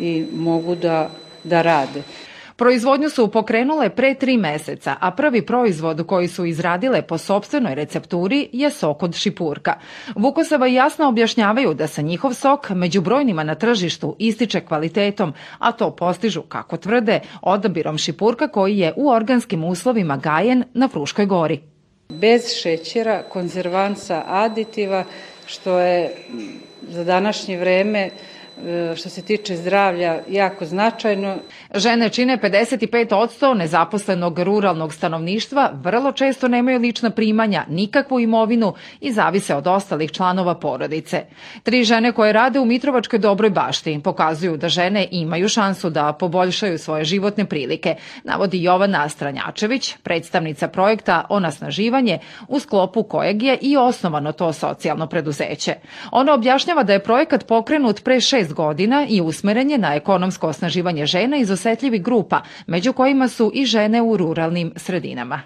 i 0.00 0.26
mogu 0.32 0.74
da, 0.74 1.10
da 1.44 1.62
rade. 1.62 2.02
Proizvodnju 2.58 3.10
su 3.10 3.28
pokrenule 3.30 3.90
pre 3.90 4.14
tri 4.14 4.36
meseca, 4.36 4.96
a 5.00 5.10
prvi 5.10 5.46
proizvod 5.46 6.06
koji 6.06 6.28
su 6.28 6.44
izradile 6.44 7.02
po 7.02 7.18
sobstvenoj 7.18 7.74
recepturi 7.74 8.48
je 8.52 8.70
sok 8.70 9.02
od 9.02 9.14
šipurka. 9.14 9.74
Vukosava 10.14 10.66
jasno 10.66 11.08
objašnjavaju 11.08 11.74
da 11.74 11.86
se 11.86 12.02
njihov 12.02 12.34
sok 12.34 12.70
među 12.70 13.00
brojnima 13.00 13.44
na 13.44 13.54
tržištu 13.54 14.16
ističe 14.18 14.60
kvalitetom, 14.60 15.32
a 15.58 15.72
to 15.72 15.90
postižu, 15.90 16.42
kako 16.42 16.76
tvrde, 16.76 17.20
odabirom 17.42 17.98
šipurka 17.98 18.48
koji 18.48 18.78
je 18.78 18.92
u 18.96 19.08
organskim 19.08 19.64
uslovima 19.64 20.16
gajen 20.16 20.64
na 20.74 20.88
Fruškoj 20.88 21.26
gori. 21.26 21.60
Bez 22.08 22.42
šećera, 22.62 23.22
konzervansa, 23.22 24.22
aditiva, 24.26 25.04
što 25.46 25.78
je 25.78 26.10
za 26.88 27.04
današnje 27.04 27.58
vreme 27.58 28.10
što 28.96 29.08
se 29.08 29.22
tiče 29.22 29.56
zdravlja 29.56 30.20
jako 30.28 30.64
značajno. 30.64 31.36
Žene 31.74 32.08
čine 32.08 32.38
55% 32.38 33.54
nezaposlenog 33.54 34.38
ruralnog 34.38 34.94
stanovništva, 34.94 35.70
vrlo 35.74 36.12
često 36.12 36.48
nemaju 36.48 36.78
lična 36.78 37.10
primanja, 37.10 37.64
nikakvu 37.68 38.20
imovinu 38.20 38.74
i 39.00 39.12
zavise 39.12 39.54
od 39.54 39.66
ostalih 39.66 40.12
članova 40.12 40.54
porodice. 40.54 41.22
Tri 41.62 41.84
žene 41.84 42.12
koje 42.12 42.32
rade 42.32 42.60
u 42.60 42.64
Mitrovačkoj 42.64 43.18
dobroj 43.18 43.50
bašti 43.50 44.00
pokazuju 44.04 44.56
da 44.56 44.68
žene 44.68 45.08
imaju 45.10 45.48
šansu 45.48 45.90
da 45.90 46.12
poboljšaju 46.12 46.78
svoje 46.78 47.04
životne 47.04 47.44
prilike, 47.44 47.94
navodi 48.24 48.62
Jovana 48.62 49.08
Stranjačević, 49.08 49.94
predstavnica 50.02 50.68
projekta 50.68 51.24
Onasnaživanje, 51.28 52.18
u 52.48 52.60
sklopu 52.60 53.02
kojeg 53.02 53.42
je 53.42 53.58
i 53.60 53.76
osnovano 53.76 54.32
to 54.32 54.52
socijalno 54.52 55.06
preduzeće. 55.06 55.74
Ona 56.10 56.34
objašnjava 56.34 56.82
da 56.82 56.92
je 56.92 57.04
projekat 57.04 57.46
pokrenut 57.46 58.04
pre 58.04 58.20
šest 58.20 58.47
6 58.48 58.54
godina 58.54 59.06
i 59.08 59.20
usmeren 59.20 59.70
je 59.70 59.78
na 59.78 59.94
ekonomsko 59.94 60.48
osnaživanje 60.48 61.06
žena 61.06 61.36
iz 61.36 61.50
osetljivih 61.50 62.02
grupa, 62.02 62.42
među 62.66 62.92
kojima 62.92 63.28
su 63.28 63.50
i 63.54 63.64
žene 63.64 64.02
u 64.02 64.16
ruralnim 64.16 64.72
sredinama. 64.76 65.40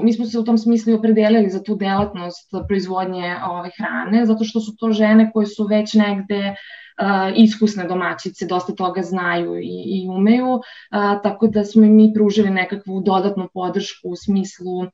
Mi 0.00 0.12
smo 0.12 0.26
se 0.26 0.38
u 0.38 0.44
tom 0.44 0.58
smislu 0.58 0.94
opredelili 0.94 1.50
za 1.50 1.62
tu 1.62 1.76
delatnost 1.76 2.50
proizvodnje 2.68 3.36
ove 3.50 3.70
hrane, 3.78 4.26
zato 4.26 4.44
što 4.44 4.60
su 4.60 4.76
to 4.76 4.92
žene 4.92 5.30
koje 5.34 5.46
su 5.46 5.64
već 5.64 5.94
negde 5.94 6.54
iskusne 7.36 7.84
domaćice, 7.88 8.46
dosta 8.46 8.72
toga 8.74 9.02
znaju 9.02 9.58
i, 9.58 9.82
i 9.86 10.08
umeju, 10.08 10.60
tako 11.22 11.46
da 11.46 11.64
smo 11.64 11.82
mi 11.82 12.12
pružili 12.14 12.50
nekakvu 12.50 13.00
dodatnu 13.00 13.48
podršku 13.54 14.08
u 14.08 14.16
smislu 14.16 14.86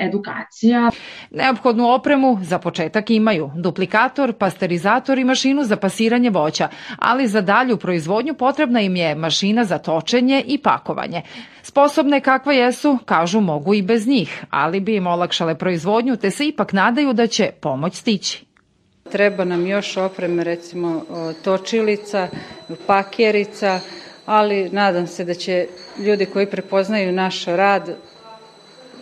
edukacija. 0.00 0.90
Neophodnu 1.30 1.94
opremu 1.94 2.38
za 2.42 2.58
početak 2.58 3.10
imaju 3.10 3.50
duplikator, 3.56 4.32
pasterizator 4.32 5.18
i 5.18 5.24
mašinu 5.24 5.64
za 5.64 5.76
pasiranje 5.76 6.30
voća, 6.30 6.68
ali 6.98 7.26
za 7.26 7.40
dalju 7.40 7.76
proizvodnju 7.76 8.34
potrebna 8.34 8.80
im 8.80 8.96
je 8.96 9.14
mašina 9.14 9.64
za 9.64 9.78
točenje 9.78 10.44
i 10.46 10.58
pakovanje. 10.58 11.22
Sposobne 11.62 12.20
kakve 12.20 12.56
jesu, 12.56 12.98
kažu 13.04 13.40
mogu 13.40 13.74
i 13.74 13.82
bez 13.82 14.06
njih, 14.06 14.44
ali 14.50 14.80
bi 14.80 14.96
im 14.96 15.06
olakšale 15.06 15.58
proizvodnju 15.58 16.16
te 16.16 16.30
se 16.30 16.46
ipak 16.46 16.72
nadaju 16.72 17.12
da 17.12 17.26
će 17.26 17.50
pomoć 17.60 17.94
stići. 17.94 18.47
Treba 19.12 19.44
nam 19.44 19.66
još 19.66 19.96
opreme, 19.96 20.44
recimo 20.44 21.04
točilica, 21.42 22.28
pakjerica, 22.86 23.80
ali 24.26 24.68
nadam 24.70 25.06
se 25.06 25.24
da 25.24 25.34
će 25.34 25.66
ljudi 25.98 26.26
koji 26.26 26.46
prepoznaju 26.46 27.12
naš 27.12 27.44
rad 27.44 27.96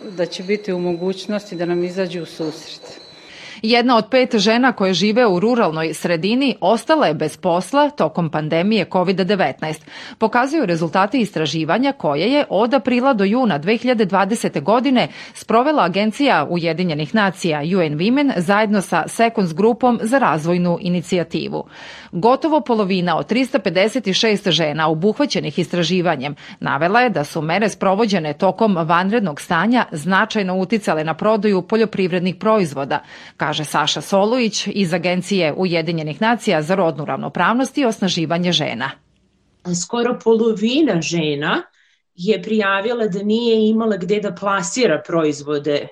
da 0.03 0.25
će 0.25 0.43
biti 0.43 0.73
u 0.73 0.79
mogućnosti 0.79 1.55
da 1.55 1.65
nam 1.65 1.83
izađu 1.83 2.23
u 2.23 2.25
susret. 2.25 3.06
Jedna 3.61 3.97
od 3.97 4.09
pet 4.11 4.35
žena 4.35 4.71
koje 4.71 4.93
žive 4.93 5.27
u 5.27 5.39
ruralnoj 5.39 5.93
sredini 5.93 6.55
ostala 6.61 7.07
je 7.07 7.13
bez 7.13 7.37
posla 7.37 7.89
tokom 7.89 8.29
pandemije 8.29 8.85
COVID-19. 8.85 9.81
Pokazuju 10.17 10.65
rezultati 10.65 11.19
istraživanja 11.19 11.91
koje 11.91 12.31
je 12.31 12.45
od 12.49 12.73
aprila 12.73 13.13
do 13.13 13.23
juna 13.23 13.59
2020. 13.59 14.63
godine 14.63 15.07
sprovela 15.33 15.83
Agencija 15.83 16.47
Ujedinjenih 16.49 17.15
nacija 17.15 17.59
UN 17.59 17.97
Women 17.97 18.33
zajedno 18.37 18.81
sa 18.81 19.03
Seconds 19.07 19.53
grupom 19.53 19.99
za 20.01 20.17
razvojnu 20.17 20.77
inicijativu. 20.81 21.65
Gotovo 22.11 22.61
polovina 22.61 23.17
od 23.17 23.31
356 23.31 24.51
žena 24.51 24.87
obuhvaćenih 24.87 25.59
istraživanjem 25.59 26.35
navela 26.59 27.01
je 27.01 27.09
da 27.09 27.23
su 27.23 27.41
mere 27.41 27.69
sprovođene 27.69 28.33
tokom 28.33 28.77
vanrednog 28.77 29.41
stanja 29.41 29.85
značajno 29.91 30.57
uticale 30.57 31.03
na 31.03 31.13
prodaju 31.13 31.61
poljoprivrednih 31.61 32.35
proizvoda, 32.35 32.99
kaže 33.47 33.65
Saša 33.65 34.01
Solujić 34.01 34.67
iz 34.67 34.93
Agencije 34.93 35.53
Ujedinjenih 35.57 36.21
nacija 36.21 36.61
za 36.61 36.75
rodnu 36.75 37.05
ravnopravnost 37.05 37.77
i 37.77 37.85
osnaživanje 37.85 38.51
žena. 38.51 38.91
Skoro 39.83 40.19
polovina 40.23 41.01
žena 41.01 41.63
je 42.15 42.41
prijavila 42.41 43.07
da 43.07 43.23
nije 43.23 43.69
imala 43.69 43.97
gde 43.97 44.19
da 44.19 44.35
plasira 44.35 45.01
proizvode 45.07 45.87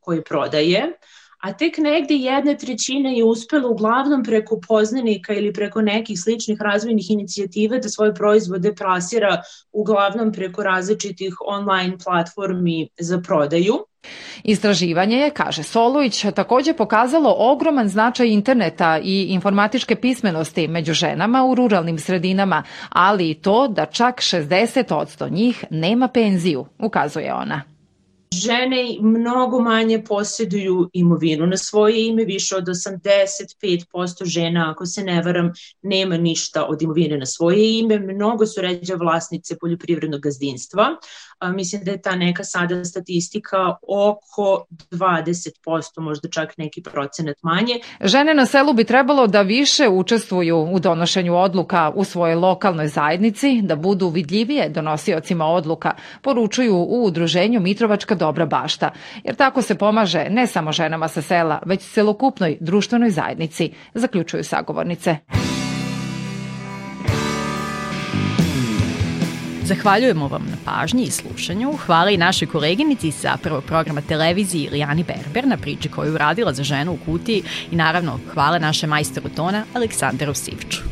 koje 0.00 0.22
prodaje, 0.22 0.92
a 1.40 1.52
tek 1.52 1.78
negde 1.78 2.14
jedna 2.14 2.54
trećina 2.54 3.10
je 3.10 3.24
uspela 3.24 3.68
uglavnom 3.68 4.24
preko 4.24 4.60
poznanika 4.68 5.34
ili 5.34 5.52
preko 5.52 5.82
nekih 5.82 6.20
sličnih 6.20 6.60
razvojnih 6.60 7.10
inicijativa 7.10 7.78
da 7.78 7.88
svoje 7.88 8.14
proizvode 8.14 8.74
plasira 8.74 9.42
uglavnom 9.72 10.32
preko 10.32 10.62
različitih 10.62 11.34
online 11.46 11.98
platformi 12.04 12.88
za 12.98 13.20
prodaju. 13.20 13.74
Istraživanje 14.44 15.16
je, 15.16 15.30
kaže 15.30 15.62
Solujić, 15.62 16.24
takođe 16.34 16.72
pokazalo 16.72 17.34
ogroman 17.38 17.88
značaj 17.88 18.28
interneta 18.28 18.98
i 19.02 19.26
informatičke 19.30 19.96
pismenosti 19.96 20.68
među 20.68 20.92
ženama 20.92 21.44
u 21.44 21.54
ruralnim 21.54 21.98
sredinama, 21.98 22.62
ali 22.88 23.30
i 23.30 23.34
to 23.34 23.68
da 23.68 23.86
čak 23.86 24.20
60% 24.20 25.30
njih 25.32 25.64
nema 25.70 26.08
penziju, 26.08 26.66
ukazuje 26.78 27.34
ona. 27.34 27.62
Žene 28.34 28.96
mnogo 29.00 29.60
manje 29.60 30.04
posjeduju 30.04 30.90
imovinu. 30.92 31.46
Na 31.46 31.56
svoje 31.56 32.06
ime, 32.06 32.24
više 32.24 32.56
od 32.56 32.64
85% 32.64 34.24
žena, 34.24 34.70
ako 34.70 34.86
se 34.86 35.02
ne 35.02 35.22
varam, 35.22 35.52
nema 35.82 36.16
ništa 36.16 36.64
od 36.64 36.82
imovine. 36.82 37.18
Na 37.18 37.26
svoje 37.26 37.78
ime, 37.78 37.98
mnogo 37.98 38.46
su 38.46 38.60
ređe 38.60 38.94
vlasnice 38.94 39.58
poljoprivrednog 39.58 40.20
gazdinstva, 40.20 40.86
a, 41.38 41.52
mislim 41.52 41.84
da 41.84 41.90
je 41.90 42.02
ta 42.02 42.16
neka 42.16 42.44
sada 42.44 42.84
statistika 42.84 43.76
oko 43.88 44.64
20%, 44.90 46.00
možda 46.00 46.28
čak 46.28 46.58
neki 46.58 46.82
procenat 46.82 47.36
manje. 47.42 47.80
Žene 48.00 48.34
na 48.34 48.46
selu 48.46 48.72
bi 48.72 48.84
trebalo 48.84 49.26
da 49.26 49.42
više 49.42 49.88
učestvuju 49.88 50.58
u 50.72 50.78
donošenju 50.78 51.36
odluka 51.36 51.92
u 51.94 52.04
svojoj 52.04 52.34
lokalnoj 52.34 52.88
zajednici, 52.88 53.60
da 53.62 53.76
budu 53.76 54.08
vidljivije 54.08 54.68
donosiocima 54.68 55.46
odluka, 55.46 55.94
poručuju 56.22 56.76
u 56.76 57.04
udruženju 57.04 57.60
Mitrovačka 57.60 58.19
dobra 58.20 58.46
bašta, 58.46 58.90
jer 59.24 59.34
tako 59.34 59.62
se 59.62 59.74
pomaže 59.74 60.26
ne 60.30 60.46
samo 60.46 60.72
ženama 60.72 61.08
sa 61.08 61.22
sela, 61.22 61.58
već 61.66 61.80
celokupnoj 61.80 62.56
društvenoj 62.60 63.10
zajednici, 63.10 63.72
zaključuju 63.94 64.44
sagovornice. 64.44 65.16
Zahvaljujemo 69.70 70.28
vam 70.28 70.42
na 70.50 70.56
pažnji 70.64 71.02
i 71.02 71.10
slušanju. 71.10 71.72
Hvala 71.86 72.10
i 72.10 72.16
našoj 72.16 72.48
koleginici 72.48 73.10
sa 73.10 73.36
prvog 73.42 73.64
programa 73.64 74.00
televiziji 74.00 74.64
Ilijani 74.64 75.04
Berber 75.04 75.46
na 75.46 75.56
priči 75.56 75.88
koju 75.88 76.18
radila 76.18 76.52
za 76.52 76.62
ženu 76.62 76.92
u 76.92 76.98
kutiji 77.04 77.42
i 77.70 77.76
naravno 77.76 78.18
hvala 78.32 78.58
naše 78.58 78.86
majstoru 78.86 79.28
tona 79.28 79.64
Aleksandaru 79.74 80.34
Sivču. 80.34 80.82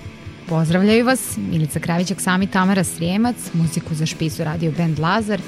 Pozdravljaju 0.49 1.05
vas 1.05 1.39
Milica 1.51 1.81
Kravićak, 1.81 2.21
sami 2.21 2.47
Tamara 2.47 2.85
Srijemac, 2.85 3.37
muziku 3.53 3.95
za 3.95 4.07
špisu 4.07 4.45
radio 4.45 4.73
band 4.79 4.99
Lazar. 4.99 5.41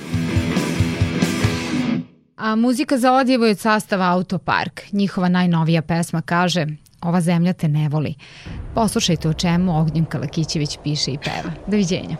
A 2.41 2.57
muzika 2.57 2.99
za 2.99 3.12
odjevo 3.12 3.45
je 3.45 3.51
od 3.51 3.59
sastava 3.59 4.12
Autopark. 4.12 4.80
Njihova 4.93 5.28
najnovija 5.28 5.82
pesma 5.82 6.22
kaže 6.22 6.66
Ova 7.03 7.20
zemlja 7.20 7.53
te 7.53 7.68
ne 7.68 7.88
voli. 7.88 8.14
Poslušajte 8.74 9.28
o 9.28 9.32
čemu 9.32 9.80
Ognjen 9.80 10.05
Kalakićević 10.05 10.78
piše 10.82 11.11
i 11.11 11.18
peva. 11.18 11.53
Doviđenja. 11.66 12.16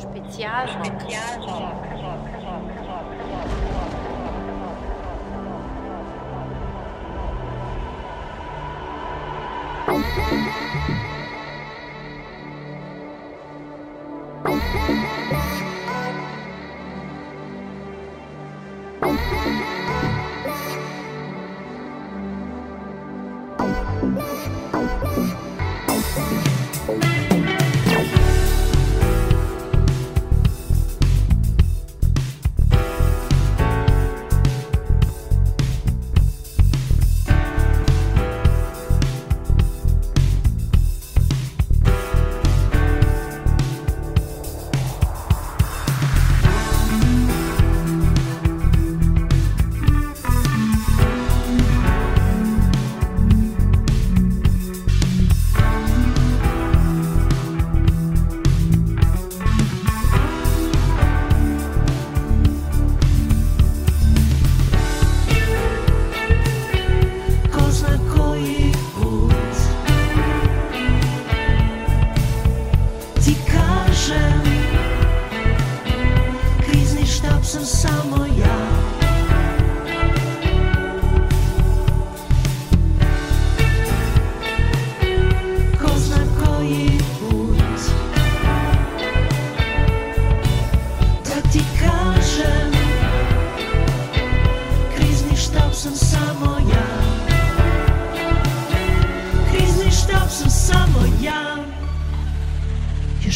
Špecijalno. 0.00 0.84
Špecijalno. 0.84 1.88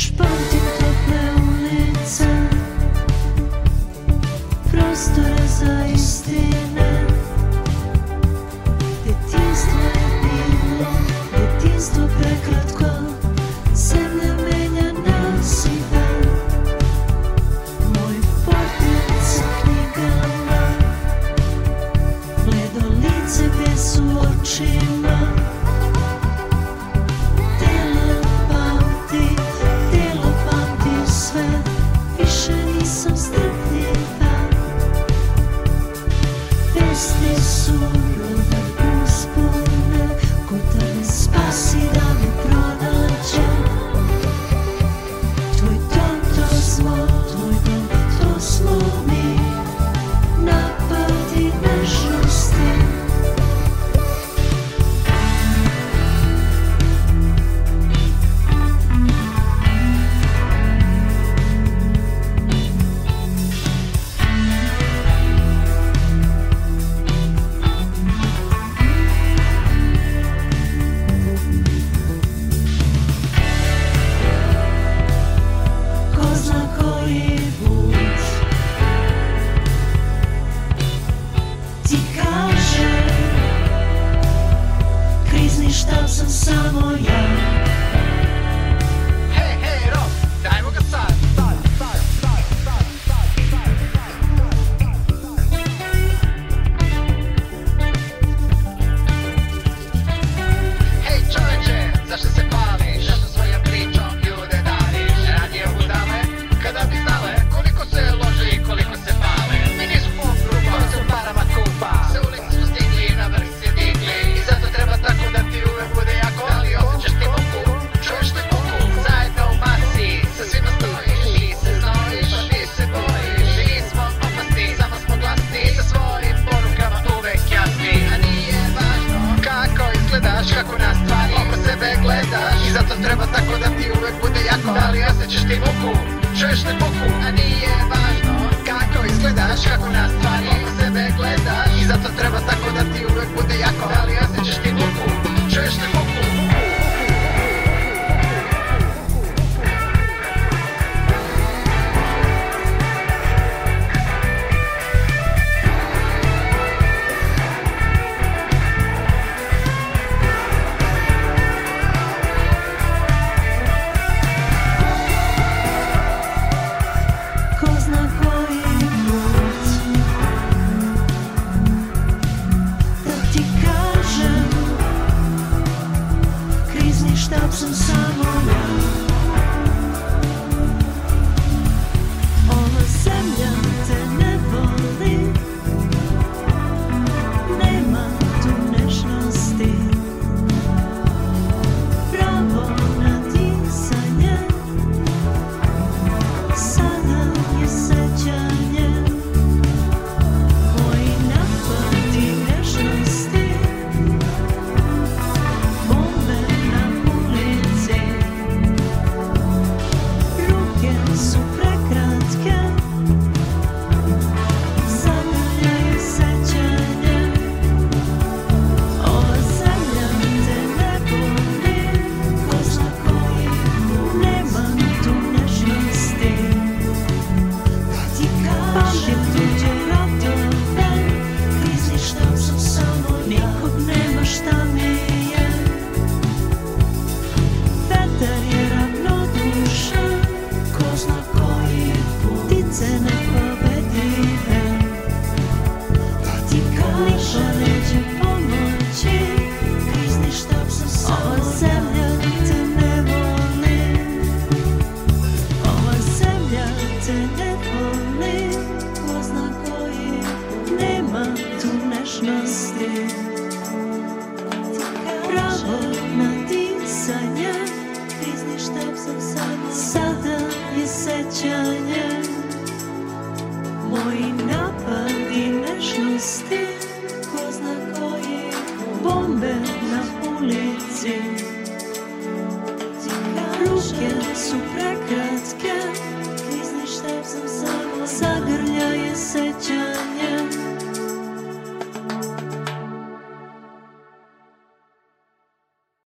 spannend. 0.03 0.51